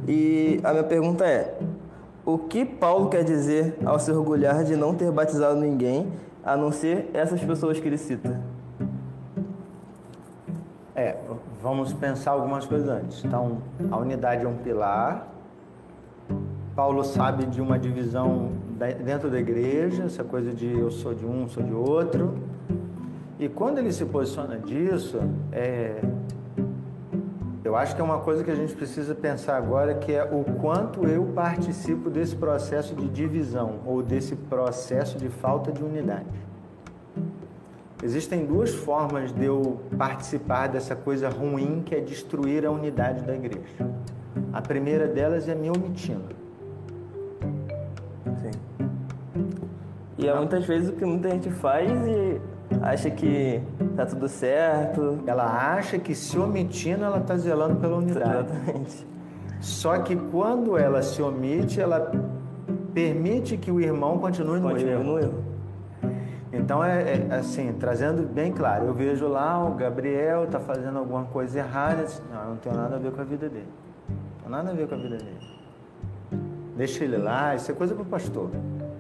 E 0.08 0.60
a 0.64 0.72
minha 0.72 0.84
pergunta 0.84 1.26
é: 1.26 1.58
o 2.26 2.38
que 2.38 2.66
Paulo 2.66 3.10
quer 3.10 3.24
dizer 3.24 3.78
ao 3.86 4.00
se 4.00 4.12
orgulhar 4.12 4.64
de 4.64 4.76
não 4.76 4.94
ter 4.94 5.12
batizado 5.12 5.60
ninguém, 5.60 6.12
a 6.44 6.56
não 6.58 6.72
ser 6.72 7.10
essas 7.14 7.42
pessoas 7.42 7.80
que 7.80 7.88
ele 7.88 7.98
cita? 7.98 8.40
Vamos 11.66 11.92
pensar 11.94 12.30
algumas 12.30 12.64
coisas 12.68 12.88
antes. 12.88 13.26
Então, 13.26 13.58
a 13.90 13.98
unidade 13.98 14.46
é 14.46 14.48
um 14.48 14.56
pilar. 14.56 15.28
Paulo 16.76 17.04
sabe 17.04 17.48
de 17.48 17.60
uma 17.60 17.80
divisão 17.80 18.52
dentro 19.04 19.32
da 19.32 19.40
igreja, 19.40 20.04
essa 20.04 20.24
coisa 20.24 20.54
de 20.54 20.68
eu 20.68 20.92
sou 20.92 21.16
de 21.16 21.26
um, 21.26 21.48
sou 21.48 21.64
de 21.64 21.74
outro. 21.74 22.38
E 23.40 23.50
quando 23.50 23.80
ele 23.80 23.92
se 23.92 24.06
posiciona 24.06 24.60
disso, 24.60 25.20
é, 25.52 26.02
eu 27.64 27.76
acho 27.76 27.96
que 27.96 28.02
é 28.02 28.04
uma 28.04 28.20
coisa 28.20 28.44
que 28.44 28.52
a 28.52 28.56
gente 28.56 28.76
precisa 28.76 29.16
pensar 29.16 29.58
agora, 29.58 29.96
que 29.96 30.14
é 30.14 30.24
o 30.24 30.44
quanto 30.62 31.04
eu 31.08 31.26
participo 31.34 32.12
desse 32.12 32.36
processo 32.36 32.94
de 32.94 33.08
divisão 33.08 33.80
ou 33.88 34.04
desse 34.04 34.36
processo 34.36 35.18
de 35.18 35.30
falta 35.30 35.72
de 35.72 35.84
unidade. 35.84 36.45
Existem 38.04 38.46
duas 38.46 38.74
formas 38.74 39.32
de 39.32 39.46
eu 39.46 39.80
participar 39.98 40.68
dessa 40.68 40.96
coisa 40.96 41.30
ruim 41.30 41.82
que 41.86 41.96
é 41.96 42.00
destruir 42.00 42.66
a 42.66 42.72
unidade 42.72 43.24
da 43.24 43.34
igreja. 43.34 43.90
A 44.52 44.62
primeira 44.62 45.08
delas 45.08 45.48
é 45.48 45.56
me 45.56 45.70
omitindo. 45.70 46.36
Sim. 48.42 48.52
E 50.18 50.28
é 50.28 50.36
muitas 50.36 50.66
vezes 50.66 50.90
o 50.90 50.94
que 50.94 51.06
muita 51.06 51.30
gente 51.30 51.50
faz 51.50 51.90
e 51.90 52.42
acha 52.82 53.10
que 53.10 53.62
tá 53.96 54.06
tudo 54.06 54.28
certo. 54.28 55.20
Ela 55.26 55.76
acha 55.76 55.98
que 55.98 56.14
se 56.14 56.38
omitindo 56.38 57.04
ela 57.04 57.20
está 57.20 57.38
zelando 57.38 57.78
pela 57.78 57.98
unidade. 57.98 58.50
Exatamente. 58.52 59.08
Só 59.62 59.98
que 60.00 60.16
quando 60.16 60.78
ela 60.78 61.02
se 61.02 61.22
omite, 61.22 61.80
ela 61.82 62.12
permite 62.94 63.58
que 63.58 63.72
o 63.72 63.80
irmão 63.80 64.20
continue 64.20 64.60
no 64.60 64.70
continue 64.70 64.92
erro. 64.92 65.04
No 65.04 65.20
erro. 65.20 65.55
Então 66.58 66.82
é, 66.82 67.28
é, 67.30 67.36
assim, 67.36 67.74
trazendo 67.74 68.24
bem 68.24 68.52
claro, 68.52 68.86
eu 68.86 68.94
vejo 68.94 69.28
lá 69.28 69.64
o 69.64 69.76
Gabriel 69.76 70.46
está 70.46 70.60
fazendo 70.60 70.98
alguma 70.98 71.26
coisa 71.26 71.60
errada, 71.60 72.06
não, 72.32 72.52
não 72.52 72.56
tem 72.56 72.72
nada 72.72 72.96
a 72.96 73.00
ver 73.00 73.12
com 73.12 73.22
a 73.22 73.26
vida 73.26 73.50
dele. 73.50 73.68
Não 74.10 74.44
tem 74.44 74.52
nada 74.52 74.72
a 74.72 74.74
ver 74.74 74.88
com 74.88 74.96
a 74.96 74.98
vida 74.98 75.18
dele. 75.18 75.56
Deixa 76.78 77.04
ele 77.04 77.18
lá, 77.18 77.56
isso 77.56 77.70
é 77.70 77.74
coisa 77.74 77.94
para 77.94 78.04
o 78.04 78.06
pastor. 78.06 78.50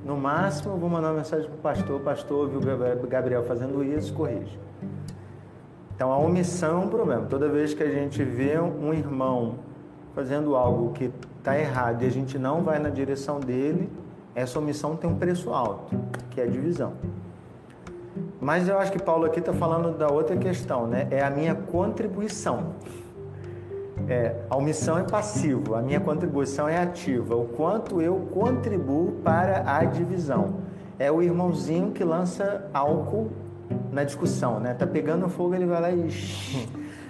No 0.03 0.17
máximo, 0.17 0.73
eu 0.73 0.77
vou 0.77 0.89
mandar 0.89 1.09
uma 1.09 1.17
mensagem 1.17 1.47
para 1.47 1.55
o 1.55 1.59
pastor, 1.59 2.01
o 2.01 2.03
pastor 2.03 2.49
viu 2.49 2.59
o 2.59 3.07
Gabriel 3.07 3.43
fazendo 3.43 3.83
isso, 3.83 4.13
corrige. 4.13 4.59
Então 5.95 6.11
a 6.11 6.17
omissão 6.17 6.81
é 6.81 6.85
um 6.85 6.89
problema. 6.89 7.25
Toda 7.25 7.47
vez 7.47 7.73
que 7.73 7.81
a 7.81 7.89
gente 7.89 8.21
vê 8.21 8.59
um 8.59 8.93
irmão 8.93 9.55
fazendo 10.13 10.55
algo 10.55 10.91
que 10.91 11.09
está 11.37 11.57
errado 11.57 12.03
e 12.03 12.05
a 12.05 12.11
gente 12.11 12.37
não 12.37 12.63
vai 12.63 12.79
na 12.79 12.89
direção 12.89 13.39
dele, 13.39 13.89
essa 14.35 14.59
omissão 14.59 14.97
tem 14.97 15.09
um 15.09 15.15
preço 15.15 15.53
alto, 15.53 15.95
que 16.31 16.41
é 16.41 16.43
a 16.43 16.47
divisão. 16.47 16.93
Mas 18.45 18.67
eu 18.67 18.77
acho 18.77 18.91
que 18.91 19.01
Paulo 19.01 19.25
aqui 19.25 19.39
está 19.39 19.51
falando 19.51 19.97
da 19.97 20.07
outra 20.07 20.37
questão, 20.37 20.85
né? 20.85 21.07
É 21.09 21.23
a 21.23 21.31
minha 21.31 21.55
contribuição. 21.55 22.75
É, 24.07 24.35
a 24.47 24.55
omissão 24.55 24.99
é 24.99 25.03
passivo, 25.03 25.73
a 25.73 25.81
minha 25.81 25.99
contribuição 25.99 26.69
é 26.69 26.77
ativa. 26.77 27.35
O 27.35 27.45
quanto 27.45 28.03
eu 28.03 28.19
contribuo 28.31 29.13
para 29.23 29.63
a 29.65 29.83
divisão. 29.83 30.57
É 30.99 31.11
o 31.11 31.23
irmãozinho 31.23 31.89
que 31.89 32.03
lança 32.03 32.69
álcool 32.71 33.31
na 33.91 34.03
discussão, 34.03 34.59
né? 34.59 34.75
Tá 34.75 34.85
pegando 34.85 35.27
fogo, 35.27 35.55
ele 35.55 35.65
vai 35.65 35.81
lá 35.81 35.89
e. 35.89 36.07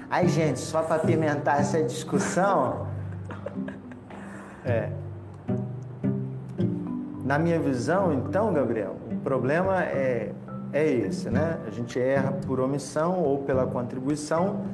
Ai, 0.10 0.30
gente, 0.30 0.60
só 0.60 0.84
para 0.84 1.00
pimentar 1.00 1.60
essa 1.60 1.84
discussão. 1.84 2.88
É. 4.64 4.90
Na 7.26 7.38
minha 7.38 7.60
visão, 7.60 8.14
então, 8.14 8.54
Gabriel, 8.54 8.96
o 9.12 9.18
problema 9.18 9.84
é 9.84 10.32
é 10.76 10.86
esse, 10.86 11.30
né? 11.30 11.58
A 11.66 11.72
gente 11.72 11.98
erra 11.98 12.34
por 12.46 12.60
omissão 12.60 13.24
ou 13.24 13.38
pela 13.40 13.66
contribuição. 13.66 14.66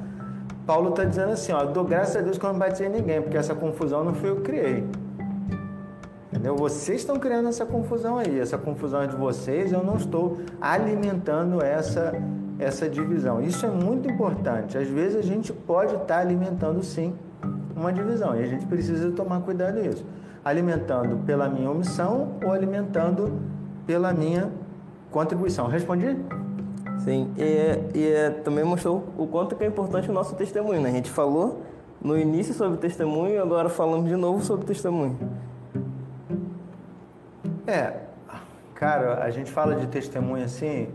Paulo 0.66 0.90
está 0.90 1.04
dizendo 1.04 1.30
assim, 1.30 1.52
ó, 1.52 1.64
dou 1.64 1.84
graças 1.84 2.16
a 2.16 2.20
Deus 2.20 2.36
que 2.36 2.44
eu 2.44 2.52
não 2.52 2.58
batizei 2.58 2.88
ninguém, 2.88 3.22
porque 3.22 3.36
essa 3.36 3.54
confusão 3.54 4.02
não 4.02 4.12
foi 4.12 4.30
eu 4.30 4.36
que 4.36 4.42
criei. 4.42 4.84
Entendeu? 6.32 6.56
Vocês 6.56 7.02
estão 7.02 7.20
criando 7.20 7.48
essa 7.48 7.64
confusão 7.64 8.18
aí, 8.18 8.40
essa 8.40 8.58
confusão 8.58 9.02
é 9.02 9.06
de 9.06 9.14
vocês, 9.14 9.72
eu 9.72 9.84
não 9.84 9.96
estou 9.96 10.40
alimentando 10.60 11.62
essa 11.62 12.12
essa 12.58 12.88
divisão. 12.88 13.40
Isso 13.40 13.66
é 13.66 13.70
muito 13.70 14.08
importante. 14.08 14.78
Às 14.78 14.86
vezes 14.88 15.16
a 15.16 15.22
gente 15.22 15.52
pode 15.52 15.94
estar 15.94 16.06
tá 16.06 16.18
alimentando 16.18 16.82
sim 16.82 17.12
uma 17.74 17.92
divisão 17.92 18.38
e 18.38 18.42
a 18.42 18.46
gente 18.46 18.66
precisa 18.66 19.10
tomar 19.10 19.40
cuidado 19.40 19.80
nisso. 19.80 20.04
Alimentando 20.44 21.18
pela 21.24 21.48
minha 21.48 21.70
omissão 21.70 22.36
ou 22.44 22.52
alimentando 22.52 23.40
pela 23.84 24.12
minha 24.12 24.50
Contribuição. 25.12 25.66
Respondi? 25.68 26.16
Sim, 27.00 27.32
e, 27.36 27.42
é, 27.42 27.90
e 27.94 28.12
é, 28.12 28.30
também 28.30 28.64
mostrou 28.64 29.04
o 29.18 29.26
quanto 29.26 29.56
é 29.60 29.66
importante 29.66 30.08
o 30.08 30.12
nosso 30.12 30.34
testemunho, 30.34 30.80
né? 30.80 30.88
A 30.88 30.92
gente 30.92 31.10
falou 31.10 31.62
no 32.00 32.18
início 32.18 32.54
sobre 32.54 32.78
testemunho 32.78 33.34
e 33.34 33.38
agora 33.38 33.68
falamos 33.68 34.08
de 34.08 34.16
novo 34.16 34.42
sobre 34.44 34.66
testemunho. 34.66 35.18
É, 37.66 37.92
cara, 38.74 39.22
a 39.22 39.30
gente 39.30 39.50
fala 39.50 39.76
de 39.76 39.86
testemunho 39.86 40.44
assim, 40.44 40.88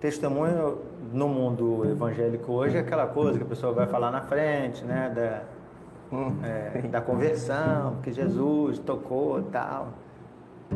testemunho 0.00 0.78
no 1.12 1.28
mundo 1.28 1.84
evangélico 1.90 2.52
hoje 2.52 2.76
é 2.76 2.80
aquela 2.80 3.06
coisa 3.06 3.38
que 3.38 3.44
a 3.44 3.46
pessoa 3.46 3.72
vai 3.72 3.86
falar 3.86 4.10
na 4.10 4.20
frente, 4.20 4.84
né, 4.84 5.12
da, 5.14 6.16
hum. 6.16 6.36
é, 6.42 6.82
da 6.88 7.00
conversão, 7.00 7.96
que 8.02 8.12
Jesus 8.12 8.78
tocou 8.78 9.42
tal. 9.44 9.88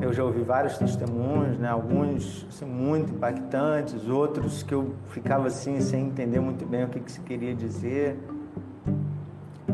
Eu 0.00 0.12
já 0.12 0.24
ouvi 0.24 0.42
vários 0.42 0.76
testemunhos, 0.76 1.56
né, 1.58 1.68
alguns 1.68 2.46
assim, 2.48 2.64
muito 2.64 3.14
impactantes, 3.14 4.08
outros 4.08 4.62
que 4.62 4.74
eu 4.74 4.94
ficava 5.10 5.46
assim 5.46 5.80
sem 5.80 6.06
entender 6.06 6.40
muito 6.40 6.66
bem 6.66 6.84
o 6.84 6.88
que, 6.88 7.00
que 7.00 7.12
se 7.12 7.20
queria 7.20 7.54
dizer. 7.54 8.18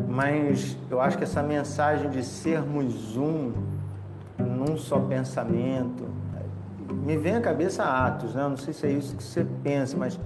Mas 0.09 0.77
eu 0.91 1.01
acho 1.01 1.17
que 1.17 1.25
essa 1.25 1.43
mensagem 1.43 2.11
de 2.11 2.23
sermos 2.23 3.17
um, 3.17 3.53
num 4.39 4.77
só 4.77 4.99
pensamento, 5.01 6.05
me 6.93 7.17
vem 7.17 7.37
à 7.37 7.41
cabeça 7.41 7.83
Atos, 7.83 8.35
né? 8.35 8.43
Eu 8.43 8.51
não 8.51 8.57
sei 8.57 8.75
se 8.75 8.87
é 8.87 8.91
isso 8.91 9.17
que 9.17 9.23
você 9.23 9.47
pensa, 9.63 9.97
mas 9.97 10.19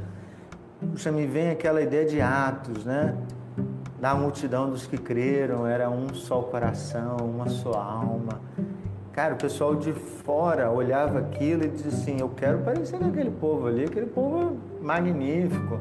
puxa, 0.80 1.12
me 1.12 1.26
vem 1.26 1.50
aquela 1.50 1.80
ideia 1.80 2.04
de 2.04 2.20
Atos, 2.20 2.84
né? 2.84 3.16
Da 4.00 4.14
multidão 4.14 4.68
dos 4.68 4.86
que 4.86 4.98
creram, 4.98 5.66
era 5.66 5.88
um 5.88 6.12
só 6.12 6.42
coração, 6.42 7.16
uma 7.18 7.48
só 7.48 7.74
alma. 7.74 8.40
Cara, 9.14 9.34
o 9.34 9.36
pessoal 9.36 9.76
de 9.76 9.92
fora 9.92 10.68
olhava 10.72 11.20
aquilo 11.20 11.64
e 11.64 11.68
dizia 11.68 11.92
assim: 11.92 12.16
Eu 12.20 12.30
quero 12.30 12.58
parecer 12.58 12.98
com 12.98 13.06
aquele 13.06 13.30
povo 13.30 13.68
ali, 13.68 13.84
aquele 13.84 14.06
povo 14.06 14.56
magnífico. 14.82 15.78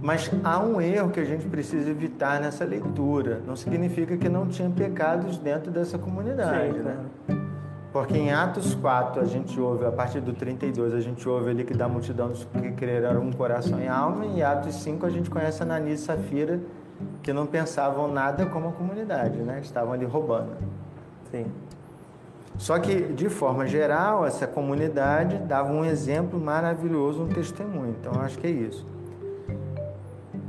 Mas 0.00 0.30
há 0.42 0.58
um 0.60 0.80
erro 0.80 1.10
que 1.10 1.20
a 1.20 1.24
gente 1.24 1.46
precisa 1.46 1.90
evitar 1.90 2.40
nessa 2.40 2.64
leitura. 2.64 3.42
Não 3.46 3.54
significa 3.54 4.16
que 4.16 4.30
não 4.30 4.46
tinha 4.46 4.70
pecados 4.70 5.36
dentro 5.36 5.70
dessa 5.70 5.98
comunidade, 5.98 6.78
Sim, 6.78 6.78
né? 6.78 6.96
Porque 7.92 8.16
em 8.16 8.32
Atos 8.32 8.74
4, 8.74 9.20
a 9.20 9.26
gente 9.26 9.60
ouve, 9.60 9.84
a 9.84 9.92
partir 9.92 10.20
do 10.20 10.32
32, 10.32 10.94
a 10.94 11.00
gente 11.00 11.28
ouve 11.28 11.50
ali 11.50 11.64
que 11.64 11.74
da 11.74 11.86
multidão 11.86 12.28
dos 12.28 12.44
que 12.44 12.72
creram 12.72 13.20
um 13.20 13.32
coração 13.32 13.78
e 13.78 13.86
alma, 13.86 14.24
e 14.24 14.38
em 14.38 14.42
Atos 14.42 14.76
5 14.76 15.04
a 15.04 15.10
gente 15.10 15.28
conhece 15.28 15.62
Ananias 15.62 16.00
e 16.00 16.04
Safira, 16.04 16.60
que 17.22 17.32
não 17.32 17.46
pensavam 17.46 18.10
nada 18.10 18.46
como 18.46 18.68
a 18.68 18.72
comunidade, 18.72 19.36
né? 19.38 19.60
Estavam 19.60 19.92
ali 19.92 20.06
roubando. 20.06 20.56
Sim. 21.30 21.44
Só 22.60 22.78
que, 22.78 22.94
de 23.14 23.30
forma 23.30 23.66
geral, 23.66 24.26
essa 24.26 24.46
comunidade 24.46 25.38
dava 25.38 25.72
um 25.72 25.82
exemplo 25.82 26.38
maravilhoso, 26.38 27.22
um 27.22 27.28
testemunho. 27.28 27.96
Então, 27.98 28.12
acho 28.20 28.38
que 28.38 28.46
é 28.46 28.50
isso 28.50 28.84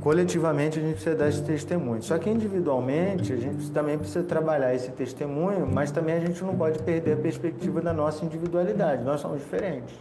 coletivamente 0.02 0.80
a 0.80 0.82
gente 0.82 0.94
precisa 0.94 1.14
dar 1.14 1.28
esse 1.28 1.42
testemunho. 1.42 2.02
Só 2.02 2.18
que 2.18 2.28
individualmente 2.28 3.32
a 3.32 3.36
gente 3.36 3.70
também 3.70 3.96
precisa 3.96 4.24
trabalhar 4.24 4.74
esse 4.74 4.90
testemunho, 4.90 5.66
mas 5.72 5.92
também 5.92 6.16
a 6.16 6.20
gente 6.20 6.42
não 6.42 6.56
pode 6.56 6.80
perder 6.80 7.12
a 7.12 7.16
perspectiva 7.16 7.80
da 7.80 7.92
nossa 7.92 8.24
individualidade. 8.24 9.04
Nós 9.04 9.20
somos 9.20 9.38
diferentes. 9.40 9.94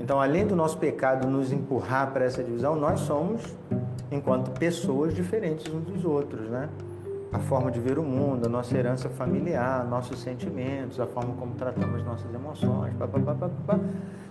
Então, 0.00 0.20
além 0.20 0.44
do 0.44 0.56
nosso 0.56 0.76
pecado 0.78 1.28
nos 1.28 1.52
empurrar 1.52 2.12
para 2.12 2.24
essa 2.24 2.42
divisão, 2.42 2.74
nós 2.74 3.00
somos, 3.00 3.40
enquanto 4.10 4.50
pessoas, 4.50 5.14
diferentes 5.14 5.72
uns 5.72 5.84
dos 5.84 6.04
outros, 6.04 6.50
né? 6.50 6.68
A 7.34 7.38
forma 7.40 7.68
de 7.68 7.80
ver 7.80 7.98
o 7.98 8.02
mundo, 8.04 8.46
a 8.46 8.48
nossa 8.48 8.78
herança 8.78 9.08
familiar, 9.08 9.84
nossos 9.84 10.20
sentimentos, 10.20 11.00
a 11.00 11.06
forma 11.06 11.34
como 11.34 11.54
tratamos 11.54 12.04
nossas 12.04 12.32
emoções, 12.32 12.94
pá, 12.94 13.08
pá, 13.08 13.18
pá, 13.18 13.50
pá, 13.66 13.80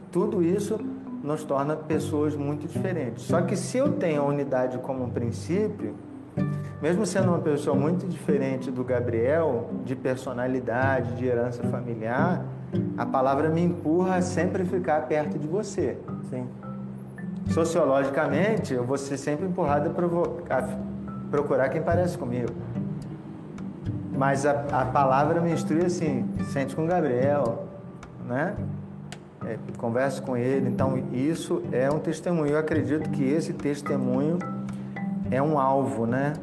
tudo 0.10 0.42
isso 0.42 0.80
nos 1.22 1.44
torna 1.44 1.76
pessoas 1.76 2.34
muito 2.34 2.66
diferentes. 2.66 3.24
Só 3.24 3.42
que 3.42 3.58
se 3.58 3.78
eu 3.78 3.92
tenho 3.92 4.22
a 4.22 4.26
unidade 4.26 4.78
como 4.78 5.04
um 5.04 5.10
princípio, 5.10 5.96
mesmo 6.82 7.06
sendo 7.06 7.28
uma 7.28 7.39
pessoa 7.39 7.76
muito 7.76 8.08
diferente 8.08 8.72
do 8.72 8.86
Gabriel, 8.86 9.70
de 9.84 9.98
personalidade, 9.98 11.16
de 11.16 11.26
herança 11.26 11.62
familiar, 11.63 12.46
a 12.98 13.06
palavra 13.06 13.50
me 13.50 13.62
empurra 13.62 14.16
a 14.16 14.22
sempre 14.22 14.63
ficar 14.63 15.08
perto 15.08 15.38
de 15.38 15.48
você. 15.48 15.98
Sim. 16.30 16.48
Sociologicamente, 17.50 18.74
eu 18.74 18.86
vou 18.86 18.98
ser 18.98 19.18
sempre 19.18 19.46
empurrado 19.46 19.89
a, 19.89 20.58
a 20.58 20.78
procurar 21.30 21.68
quem 21.68 21.82
parece 21.82 22.18
comigo. 22.18 22.50
Mas 24.23 24.45
a, 24.45 24.51
a 24.71 24.86
palavra 24.86 25.41
me 25.41 25.51
instrui 25.51 25.86
assim, 25.86 26.25
sente 26.53 26.73
com 26.73 26.86
o 26.86 26.88
Gabriel, 26.88 27.65
né? 28.25 28.55
é, 29.45 29.57
converse 29.77 30.21
com 30.21 30.38
ele. 30.38 30.69
Então, 30.69 31.03
isso 31.12 31.62
é 31.73 31.89
um 31.91 31.99
testemunho. 31.99 32.53
Eu 32.53 32.57
acredito 32.57 33.09
que 33.09 33.21
esse 33.21 33.51
testemunho 33.51 34.39
é 35.29 35.41
um 35.41 35.59
alvo, 35.59 36.05
né? 36.05 36.33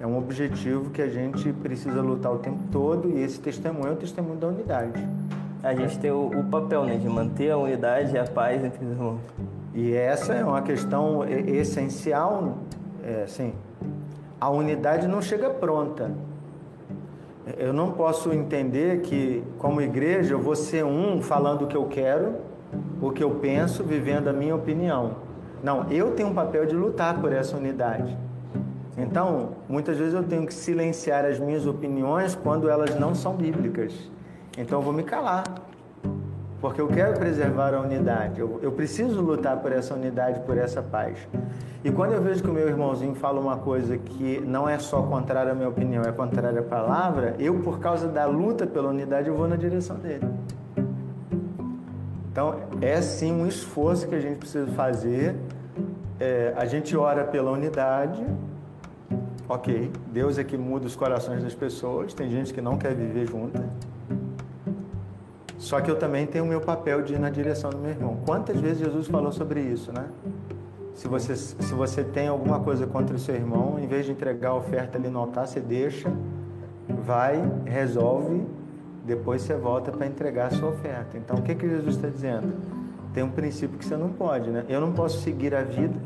É 0.00 0.06
um 0.06 0.16
objetivo 0.16 0.90
que 0.90 1.02
a 1.02 1.08
gente 1.08 1.52
precisa 1.52 2.00
lutar 2.00 2.32
o 2.32 2.38
tempo 2.38 2.60
todo 2.70 3.10
e 3.10 3.22
esse 3.22 3.40
testemunho 3.40 3.88
é 3.88 3.92
o 3.92 3.96
testemunho 3.96 4.38
da 4.38 4.46
unidade. 4.46 5.04
A 5.64 5.74
gente 5.74 5.98
tem 5.98 6.12
o, 6.12 6.26
o 6.28 6.44
papel 6.44 6.84
né, 6.84 6.96
de 6.96 7.08
manter 7.08 7.50
a 7.50 7.56
unidade 7.56 8.14
e 8.14 8.18
a 8.20 8.24
paz 8.24 8.62
entre 8.62 8.84
os 8.84 8.90
irmãos. 8.92 9.20
E 9.74 9.92
essa 9.94 10.32
é 10.32 10.44
uma 10.44 10.62
questão 10.62 11.24
essencial. 11.28 12.58
É, 13.02 13.22
assim, 13.24 13.52
a 14.40 14.48
unidade 14.48 15.08
não 15.08 15.20
chega 15.20 15.50
pronta. 15.50 16.12
Eu 17.58 17.72
não 17.72 17.92
posso 17.92 18.32
entender 18.32 19.02
que, 19.02 19.44
como 19.58 19.80
igreja, 19.80 20.34
eu 20.34 20.40
vou 20.40 20.56
ser 20.56 20.84
um 20.84 21.22
falando 21.22 21.62
o 21.62 21.66
que 21.68 21.76
eu 21.76 21.84
quero, 21.84 22.34
o 23.00 23.12
que 23.12 23.22
eu 23.22 23.30
penso, 23.36 23.84
vivendo 23.84 24.26
a 24.26 24.32
minha 24.32 24.54
opinião. 24.54 25.16
Não, 25.62 25.88
eu 25.90 26.10
tenho 26.12 26.30
um 26.30 26.34
papel 26.34 26.66
de 26.66 26.74
lutar 26.74 27.20
por 27.20 27.32
essa 27.32 27.56
unidade. 27.56 28.16
Então, 28.98 29.50
muitas 29.68 29.96
vezes 29.96 30.14
eu 30.14 30.24
tenho 30.24 30.44
que 30.44 30.54
silenciar 30.54 31.24
as 31.24 31.38
minhas 31.38 31.66
opiniões 31.66 32.34
quando 32.34 32.68
elas 32.68 32.98
não 32.98 33.14
são 33.14 33.34
bíblicas. 33.34 33.92
Então, 34.58 34.80
eu 34.80 34.82
vou 34.82 34.92
me 34.92 35.04
calar 35.04 35.44
porque 36.60 36.80
eu 36.80 36.88
quero 36.88 37.18
preservar 37.18 37.74
a 37.74 37.80
unidade, 37.80 38.40
eu, 38.40 38.58
eu, 38.62 38.72
preciso 38.72 39.20
lutar 39.20 39.58
por 39.58 39.72
essa 39.72 39.94
unidade, 39.94 40.40
por 40.40 40.56
essa 40.56 40.82
paz. 40.82 41.18
E 41.84 41.90
quando 41.90 42.12
eu 42.12 42.22
vejo 42.22 42.42
que 42.42 42.48
o 42.48 42.52
meu 42.52 42.66
irmãozinho 42.66 43.14
fala 43.14 43.38
uma 43.38 43.58
coisa 43.58 43.98
que 43.98 44.40
não 44.40 44.68
é 44.68 44.78
só 44.78 45.02
contrária 45.02 45.52
à 45.52 45.54
minha 45.54 45.68
opinião, 45.68 46.02
é 46.02 46.12
contrária 46.12 46.60
à 46.60 46.62
palavra, 46.62 47.36
eu, 47.38 47.60
por 47.60 47.78
causa 47.78 48.08
da 48.08 48.24
luta 48.24 48.66
pela 48.66 48.88
unidade, 48.88 49.28
eu 49.28 49.34
vou 49.34 49.46
na 49.46 49.56
direção 49.56 49.96
dele. 49.96 50.26
Então, 52.32 52.56
é 52.80 53.00
sim 53.00 53.32
um 53.32 53.46
esforço 53.46 54.08
que 54.08 54.14
a 54.14 54.20
gente 54.20 54.38
precisa 54.38 54.66
fazer. 54.68 55.36
É, 56.18 56.54
a 56.56 56.64
gente 56.64 56.96
ora 56.96 57.24
pela 57.24 57.50
unidade, 57.50 58.24
ok. 59.48 59.90
Deus 60.12 60.38
é 60.38 60.44
que 60.44 60.56
muda 60.56 60.86
os 60.86 60.96
corações 60.96 61.42
das 61.42 61.54
pessoas, 61.54 62.14
tem 62.14 62.30
gente 62.30 62.52
que 62.52 62.60
não 62.60 62.78
quer 62.78 62.94
viver 62.94 63.26
junto. 63.26 63.62
Só 65.58 65.80
que 65.80 65.90
eu 65.90 65.96
também 65.96 66.26
tenho 66.26 66.44
o 66.44 66.46
meu 66.46 66.60
papel 66.60 67.02
de 67.02 67.14
ir 67.14 67.18
na 67.18 67.30
direção 67.30 67.70
do 67.70 67.78
meu 67.78 67.90
irmão. 67.90 68.18
Quantas 68.24 68.60
vezes 68.60 68.78
Jesus 68.78 69.06
falou 69.06 69.32
sobre 69.32 69.60
isso, 69.60 69.92
né? 69.92 70.06
Se 70.94 71.08
você, 71.08 71.36
se 71.36 71.74
você 71.74 72.02
tem 72.02 72.28
alguma 72.28 72.60
coisa 72.60 72.86
contra 72.86 73.14
o 73.14 73.18
seu 73.18 73.34
irmão, 73.34 73.78
em 73.78 73.86
vez 73.86 74.06
de 74.06 74.12
entregar 74.12 74.50
a 74.50 74.54
oferta 74.54 74.96
ali 74.96 75.08
no 75.08 75.18
altar, 75.18 75.46
você 75.46 75.60
deixa, 75.60 76.10
vai, 76.88 77.42
resolve, 77.66 78.46
depois 79.04 79.42
você 79.42 79.54
volta 79.54 79.92
para 79.92 80.06
entregar 80.06 80.46
a 80.46 80.50
sua 80.50 80.70
oferta. 80.70 81.16
Então, 81.16 81.36
o 81.36 81.42
que, 81.42 81.54
que 81.54 81.68
Jesus 81.68 81.96
está 81.96 82.08
dizendo? 82.08 82.52
Tem 83.12 83.22
um 83.22 83.30
princípio 83.30 83.78
que 83.78 83.84
você 83.84 83.96
não 83.96 84.08
pode, 84.08 84.50
né? 84.50 84.64
Eu 84.68 84.80
não 84.80 84.92
posso 84.92 85.20
seguir 85.20 85.54
a 85.54 85.62
vida 85.62 85.98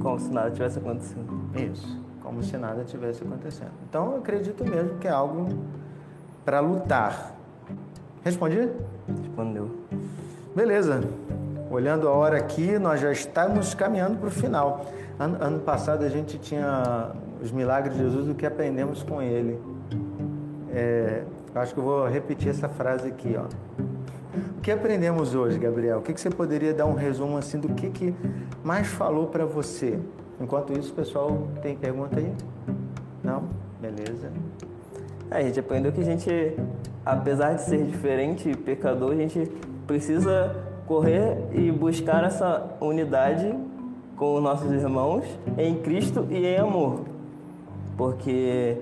como 0.00 0.18
se 0.18 0.30
nada 0.30 0.50
tivesse 0.50 0.78
acontecendo. 0.78 1.40
Isso, 1.54 2.00
como 2.22 2.42
se 2.42 2.56
nada 2.56 2.84
tivesse 2.84 3.22
acontecendo. 3.22 3.72
Então, 3.88 4.12
eu 4.12 4.18
acredito 4.18 4.64
mesmo 4.64 4.98
que 4.98 5.08
é 5.08 5.10
algo 5.10 5.48
para 6.44 6.60
lutar, 6.60 7.37
Respondi? 8.28 8.68
Respondeu. 9.22 9.70
Beleza. 10.54 11.00
Olhando 11.70 12.06
a 12.06 12.12
hora 12.12 12.36
aqui, 12.36 12.78
nós 12.78 13.00
já 13.00 13.10
estamos 13.10 13.72
caminhando 13.72 14.18
para 14.18 14.28
o 14.28 14.30
final. 14.30 14.84
Ano, 15.18 15.38
ano, 15.40 15.60
passado 15.60 16.04
a 16.04 16.10
gente 16.10 16.38
tinha 16.38 17.12
os 17.42 17.50
milagres 17.50 17.96
de 17.96 18.02
Jesus, 18.02 18.28
o 18.28 18.34
que 18.34 18.44
aprendemos 18.44 19.02
com 19.02 19.22
ele. 19.22 19.58
É, 20.70 21.22
acho 21.54 21.72
que 21.72 21.80
eu 21.80 21.84
vou 21.84 22.06
repetir 22.06 22.50
essa 22.50 22.68
frase 22.68 23.08
aqui, 23.08 23.34
ó. 23.34 23.44
O 24.58 24.60
que 24.60 24.70
aprendemos 24.70 25.34
hoje, 25.34 25.58
Gabriel? 25.58 26.00
O 26.00 26.02
que, 26.02 26.12
que 26.12 26.20
você 26.20 26.28
poderia 26.28 26.74
dar 26.74 26.84
um 26.84 26.94
resumo 26.94 27.38
assim 27.38 27.58
do 27.58 27.70
que, 27.70 27.88
que 27.88 28.14
mais 28.62 28.88
falou 28.88 29.28
para 29.28 29.46
você? 29.46 29.98
Enquanto 30.38 30.78
isso, 30.78 30.92
pessoal 30.92 31.48
tem 31.62 31.74
pergunta 31.74 32.18
aí? 32.18 32.30
Não? 33.24 33.44
Beleza. 33.80 34.30
É, 35.30 35.38
a 35.38 35.42
gente 35.42 35.60
aprendeu 35.60 35.92
que 35.92 36.00
a 36.00 36.04
gente 36.04 36.56
apesar 37.08 37.54
de 37.54 37.62
ser 37.62 37.84
diferente, 37.84 38.54
pecador, 38.54 39.12
a 39.12 39.16
gente 39.16 39.50
precisa 39.86 40.54
correr 40.86 41.38
e 41.54 41.70
buscar 41.72 42.22
essa 42.22 42.76
unidade 42.80 43.54
com 44.14 44.34
os 44.34 44.42
nossos 44.42 44.70
irmãos 44.70 45.24
em 45.56 45.76
Cristo 45.76 46.26
e 46.30 46.46
em 46.46 46.58
amor. 46.58 47.04
Porque 47.96 48.76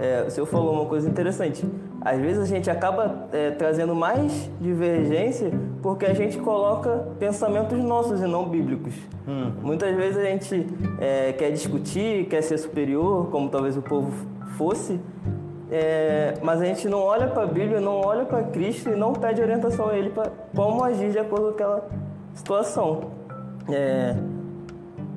é, 0.00 0.24
o 0.26 0.30
Senhor 0.30 0.46
falou 0.46 0.74
uma 0.74 0.86
coisa 0.86 1.08
interessante. 1.08 1.64
às 2.00 2.18
vezes 2.18 2.42
a 2.42 2.46
gente 2.46 2.68
acaba 2.68 3.28
é, 3.32 3.52
trazendo 3.52 3.94
mais 3.94 4.50
divergência 4.60 5.52
porque 5.80 6.06
a 6.06 6.14
gente 6.14 6.38
coloca 6.38 7.06
pensamentos 7.20 7.78
nossos 7.78 8.20
e 8.20 8.26
não 8.26 8.48
bíblicos. 8.48 8.94
Hum. 9.28 9.52
Muitas 9.62 9.94
vezes 9.94 10.18
a 10.18 10.24
gente 10.24 10.66
é, 10.98 11.32
quer 11.32 11.52
discutir, 11.52 12.26
quer 12.26 12.42
ser 12.42 12.58
superior, 12.58 13.28
como 13.30 13.48
talvez 13.48 13.76
o 13.76 13.82
povo 13.82 14.12
fosse, 14.56 14.98
é, 15.70 16.34
mas 16.42 16.60
a 16.60 16.64
gente 16.64 16.88
não 16.88 16.98
olha 16.98 17.28
para 17.28 17.44
a 17.44 17.46
Bíblia, 17.46 17.80
não 17.80 18.00
olha 18.00 18.24
para 18.24 18.42
Cristo 18.42 18.90
e 18.90 18.96
não 18.96 19.12
pede 19.12 19.40
orientação 19.40 19.88
a 19.88 19.96
Ele 19.96 20.10
para 20.10 20.32
como 20.54 20.82
agir 20.82 21.12
de 21.12 21.18
acordo 21.18 21.46
com 21.46 21.50
aquela 21.52 21.88
situação. 22.34 23.12
É, 23.70 24.16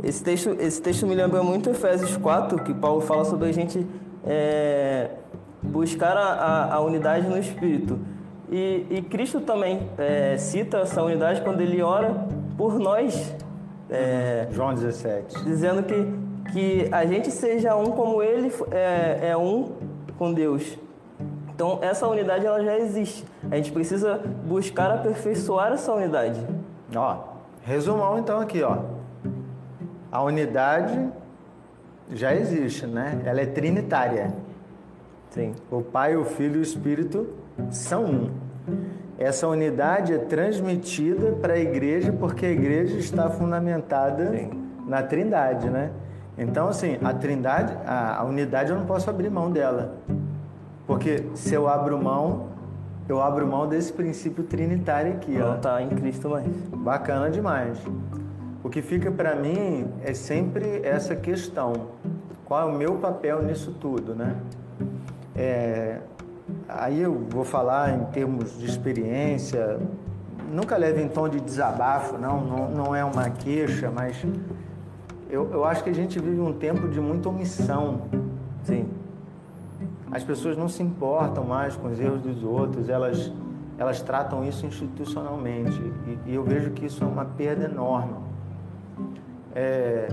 esse, 0.04 0.24
texto, 0.24 0.56
esse 0.60 0.80
texto 0.80 1.08
me 1.08 1.16
lembra 1.16 1.42
muito 1.42 1.72
Efésios 1.72 2.16
4, 2.18 2.64
que 2.64 2.72
Paulo 2.72 3.02
fala 3.02 3.26
sobre 3.26 3.50
a 3.50 3.52
gente 3.52 3.86
é, 4.24 5.10
buscar 5.64 6.16
a, 6.16 6.34
a, 6.34 6.74
a, 6.76 6.82
unidade 6.82 7.28
no 7.28 7.38
Espírito. 7.38 7.98
E, 8.52 8.86
e 8.92 9.02
Cristo 9.02 9.42
também 9.42 9.90
é, 9.98 10.38
cita 10.38 10.80
essa 10.80 11.02
unidade 11.02 11.42
quando 11.42 11.62
ele 11.62 11.82
ora 11.82 12.28
por 12.56 12.78
nós. 12.78 13.34
É, 13.90 14.48
João 14.52 14.74
17. 14.76 15.44
Dizendo 15.46 15.82
que, 15.82 16.52
que 16.52 16.90
a 16.92 17.06
gente 17.08 17.32
seja 17.32 17.76
um 17.76 17.86
como 17.86 18.22
ele 18.22 18.52
é, 18.72 19.30
é 19.30 19.38
um 19.38 19.93
com 20.24 20.32
Deus. 20.32 20.80
Então, 21.54 21.80
essa 21.82 22.08
unidade 22.08 22.46
ela 22.46 22.64
já 22.64 22.80
existe. 22.80 23.26
A 23.52 23.58
gente 23.58 23.74
precisa 23.74 24.22
buscar 24.46 24.90
aperfeiçoar 24.90 25.74
essa 25.74 25.92
unidade. 25.92 26.40
Ó, 26.96 27.18
resumão 27.62 28.18
então 28.18 28.40
aqui, 28.40 28.64
ó. 28.64 28.78
A 30.10 30.24
unidade 30.24 31.10
já 32.10 32.34
existe, 32.34 32.88
né? 32.88 33.22
Ela 33.26 33.42
é 33.42 33.46
trinitária. 33.46 34.34
Sim. 35.30 35.54
O 35.70 35.82
Pai, 35.82 36.16
o 36.16 36.24
Filho 36.24 36.56
e 36.56 36.60
o 36.60 36.62
Espírito 36.62 37.28
são 37.70 38.06
um. 38.06 38.32
Essa 39.20 39.46
unidade 39.50 40.14
é 40.14 40.20
transmitida 40.20 41.34
para 41.34 41.54
a 41.54 41.60
igreja 41.60 42.14
porque 42.14 42.46
a 42.46 42.52
igreja 42.52 42.98
está 42.98 43.30
fundamentada 43.30 44.32
Sim. 44.32 44.52
na 44.88 45.04
Trindade, 45.04 45.70
né? 45.70 45.92
Então, 46.38 46.68
assim, 46.68 46.98
a 47.04 47.14
Trindade, 47.14 47.74
a, 47.86 48.20
a 48.20 48.24
unidade 48.24 48.72
eu 48.72 48.78
não 48.78 48.86
posso 48.86 49.10
abrir 49.10 49.30
mão 49.30 49.52
dela. 49.52 49.96
Porque 50.88 51.26
se 51.36 51.54
eu 51.54 51.68
abro 51.68 52.02
mão, 52.02 52.48
eu 53.08 53.22
abro 53.22 53.48
mão 53.48 53.68
desse 53.68 53.94
princípio 53.94 54.44
trinitário 54.44 55.14
aqui, 55.14 55.32
não 55.32 55.48
ó. 55.48 55.52
Não 55.52 55.60
tá 55.60 55.82
em 55.82 55.90
Cristo 55.90 56.30
mais. 56.30 56.48
Bacana 56.76 57.30
demais. 57.30 57.78
O 58.64 58.70
que 58.70 58.82
fica 58.82 59.12
para 59.12 59.36
mim 59.36 59.88
é 60.04 60.14
sempre 60.14 60.82
essa 60.84 61.16
questão: 61.16 61.74
qual 62.46 62.70
é 62.70 62.72
o 62.72 62.76
meu 62.76 62.96
papel 62.96 63.44
nisso 63.44 63.76
tudo, 63.80 64.16
né? 64.16 64.36
É, 65.36 66.00
aí 66.68 67.02
eu 67.02 67.26
vou 67.30 67.44
falar 67.44 67.94
em 67.94 68.06
termos 68.06 68.58
de 68.58 68.66
experiência, 68.66 69.80
nunca 70.52 70.78
leve 70.78 71.02
em 71.02 71.08
tom 71.08 71.28
de 71.28 71.40
desabafo, 71.40 72.18
não, 72.18 72.42
não, 72.42 72.70
não 72.70 72.96
é 72.96 73.04
uma 73.04 73.30
queixa, 73.30 73.92
mas 73.94 74.24
eu, 75.34 75.50
eu 75.52 75.66
acho 75.66 75.84
que 75.84 75.90
a 75.90 75.94
gente 75.94 76.20
vive 76.20 76.40
um 76.40 76.54
tempo 76.54 76.88
de 76.88 77.02
muita 77.02 77.28
omissão. 77.28 78.04
Sim. 78.62 78.88
As 80.12 80.24
pessoas 80.24 80.56
não 80.56 80.70
se 80.70 80.84
importam 80.84 81.44
mais 81.44 81.76
com 81.76 81.88
os 81.88 82.00
erros 82.00 82.22
dos 82.22 82.44
outros, 82.44 82.88
elas, 82.88 83.34
elas 83.80 84.00
tratam 84.00 84.44
isso 84.44 84.64
institucionalmente. 84.64 85.82
E, 86.06 86.30
e 86.30 86.36
eu 86.36 86.44
vejo 86.44 86.70
que 86.70 86.86
isso 86.86 87.04
é 87.04 87.08
uma 87.08 87.26
perda 87.26 87.66
enorme. 87.66 88.14
É, 89.56 90.08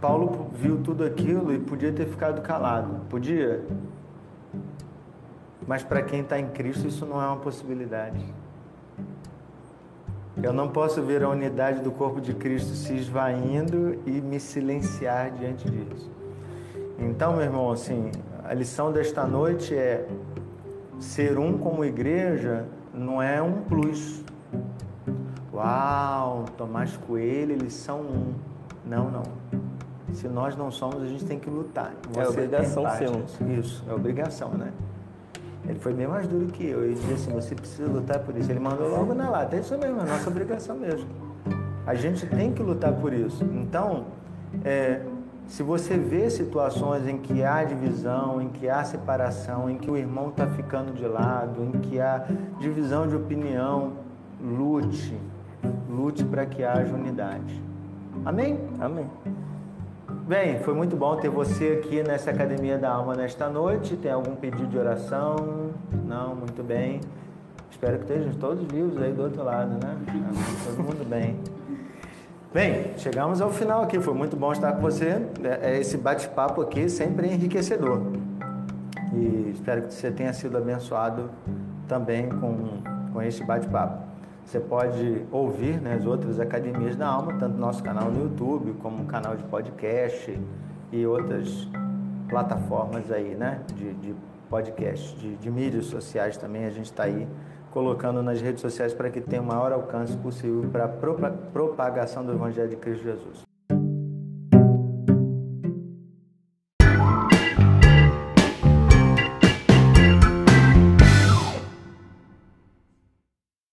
Paulo 0.00 0.48
viu 0.52 0.78
tudo 0.82 1.04
aquilo 1.04 1.52
e 1.52 1.58
podia 1.60 1.92
ter 1.92 2.06
ficado 2.06 2.42
calado. 2.42 3.02
Podia. 3.08 3.64
Mas 5.64 5.84
para 5.84 6.02
quem 6.02 6.22
está 6.22 6.40
em 6.40 6.48
Cristo, 6.48 6.88
isso 6.88 7.06
não 7.06 7.22
é 7.22 7.26
uma 7.26 7.36
possibilidade. 7.36 8.18
Eu 10.42 10.52
não 10.52 10.68
posso 10.68 11.02
ver 11.02 11.22
a 11.22 11.28
unidade 11.28 11.80
do 11.80 11.90
corpo 11.90 12.20
de 12.20 12.32
Cristo 12.34 12.74
se 12.74 12.94
esvaindo 12.94 13.98
e 14.06 14.12
me 14.12 14.38
silenciar 14.38 15.30
diante 15.32 15.68
disso. 15.68 16.10
Então, 16.98 17.32
meu 17.32 17.42
irmão, 17.42 17.70
assim, 17.70 18.10
a 18.44 18.54
lição 18.54 18.92
desta 18.92 19.26
noite 19.26 19.74
é 19.74 20.06
ser 20.98 21.38
um 21.38 21.58
como 21.58 21.84
igreja 21.84 22.66
não 22.92 23.22
é 23.22 23.40
um 23.40 23.62
plus. 23.62 24.22
Uau, 25.52 26.44
Tomás 26.56 26.96
Coelho, 26.96 27.52
eles 27.52 27.72
são 27.72 28.00
um. 28.00 28.34
Não, 28.84 29.10
não. 29.10 29.22
Se 30.12 30.28
nós 30.28 30.56
não 30.56 30.70
somos, 30.70 31.02
a 31.02 31.06
gente 31.06 31.24
tem 31.24 31.38
que 31.38 31.48
lutar. 31.48 31.92
Você 32.12 32.20
é 32.20 32.28
obrigação 32.28 32.84
ser 32.90 33.48
Isso, 33.58 33.84
é 33.88 33.94
obrigação, 33.94 34.50
né? 34.50 34.72
Ele 35.68 35.78
foi 35.78 35.92
bem 35.92 36.06
mais 36.06 36.26
duro 36.26 36.46
que 36.46 36.66
eu. 36.66 36.84
Ele 36.84 36.94
disse 36.94 37.12
assim: 37.12 37.32
você 37.32 37.54
precisa 37.54 37.88
lutar 37.88 38.18
por 38.20 38.36
isso. 38.36 38.50
Ele 38.50 38.60
mandou 38.60 38.88
logo 38.88 39.14
na 39.14 39.30
lata. 39.30 39.56
É 39.56 39.60
isso 39.60 39.76
mesmo, 39.78 40.00
é 40.00 40.04
nossa 40.04 40.28
obrigação 40.28 40.76
mesmo. 40.76 41.08
A 41.86 41.94
gente 41.94 42.26
tem 42.26 42.52
que 42.52 42.62
lutar 42.62 42.92
por 42.92 43.12
isso. 43.12 43.44
Então, 43.44 44.06
é, 44.64 45.02
se 45.46 45.62
você 45.62 45.96
vê 45.96 46.30
situações 46.30 47.08
em 47.08 47.18
que 47.18 47.42
há 47.42 47.64
divisão, 47.64 48.40
em 48.40 48.48
que 48.48 48.68
há 48.68 48.84
separação, 48.84 49.68
em 49.68 49.76
que 49.76 49.90
o 49.90 49.96
irmão 49.96 50.28
está 50.28 50.46
ficando 50.46 50.92
de 50.92 51.06
lado, 51.06 51.64
em 51.64 51.72
que 51.72 52.00
há 52.00 52.24
divisão 52.60 53.08
de 53.08 53.16
opinião, 53.16 53.94
lute. 54.40 55.18
Lute 55.88 56.24
para 56.24 56.46
que 56.46 56.62
haja 56.62 56.94
unidade. 56.94 57.60
Amém? 58.24 58.60
Amém. 58.78 59.06
Bem, 60.30 60.60
foi 60.60 60.74
muito 60.74 60.94
bom 60.94 61.16
ter 61.16 61.28
você 61.28 61.80
aqui 61.82 62.04
nessa 62.04 62.30
Academia 62.30 62.78
da 62.78 62.88
Alma 62.88 63.16
nesta 63.16 63.48
noite. 63.48 63.96
Tem 63.96 64.12
algum 64.12 64.36
pedido 64.36 64.68
de 64.68 64.78
oração? 64.78 65.72
Não? 66.06 66.36
Muito 66.36 66.62
bem. 66.62 67.00
Espero 67.68 67.98
que 67.98 68.04
estejam 68.04 68.32
todos 68.34 68.64
vivos 68.72 69.02
aí 69.02 69.12
do 69.12 69.24
outro 69.24 69.42
lado, 69.42 69.72
né? 69.84 69.96
Todo 70.64 70.84
mundo 70.84 71.04
bem. 71.04 71.36
Bem, 72.54 72.92
chegamos 72.96 73.40
ao 73.40 73.50
final 73.50 73.82
aqui. 73.82 73.98
Foi 73.98 74.14
muito 74.14 74.36
bom 74.36 74.52
estar 74.52 74.70
com 74.74 74.80
você. 74.80 75.20
É, 75.42 75.72
é 75.72 75.80
esse 75.80 75.96
bate-papo 75.96 76.60
aqui 76.60 76.88
sempre 76.88 77.26
enriquecedor. 77.26 78.00
E 79.12 79.50
espero 79.52 79.82
que 79.82 79.92
você 79.92 80.12
tenha 80.12 80.32
sido 80.32 80.56
abençoado 80.56 81.28
também 81.88 82.28
com, 82.28 82.78
com 83.12 83.20
este 83.20 83.42
bate-papo. 83.42 84.09
Você 84.50 84.58
pode 84.58 85.24
ouvir 85.30 85.80
né, 85.80 85.94
as 85.94 86.04
outras 86.04 86.40
academias 86.40 86.96
da 86.96 87.06
alma, 87.06 87.34
tanto 87.34 87.52
no 87.52 87.60
nosso 87.60 87.84
canal 87.84 88.10
no 88.10 88.24
YouTube, 88.24 88.72
como 88.82 89.04
o 89.04 89.06
canal 89.06 89.36
de 89.36 89.44
podcast 89.44 90.36
e 90.90 91.06
outras 91.06 91.68
plataformas 92.28 93.12
aí, 93.12 93.36
né, 93.36 93.60
de, 93.72 93.94
de 93.94 94.12
podcast, 94.48 95.16
de, 95.16 95.36
de 95.36 95.48
mídias 95.48 95.84
sociais 95.84 96.36
também. 96.36 96.64
A 96.64 96.70
gente 96.70 96.86
está 96.86 97.04
aí 97.04 97.28
colocando 97.70 98.24
nas 98.24 98.40
redes 98.40 98.60
sociais 98.60 98.92
para 98.92 99.08
que 99.08 99.20
tenha 99.20 99.40
o 99.40 99.46
maior 99.46 99.70
alcance 99.70 100.16
possível 100.16 100.68
para 100.68 100.86
a 100.86 101.28
propagação 101.28 102.26
do 102.26 102.32
Evangelho 102.32 102.70
de 102.70 102.76
Cristo 102.76 103.04
Jesus. 103.04 103.49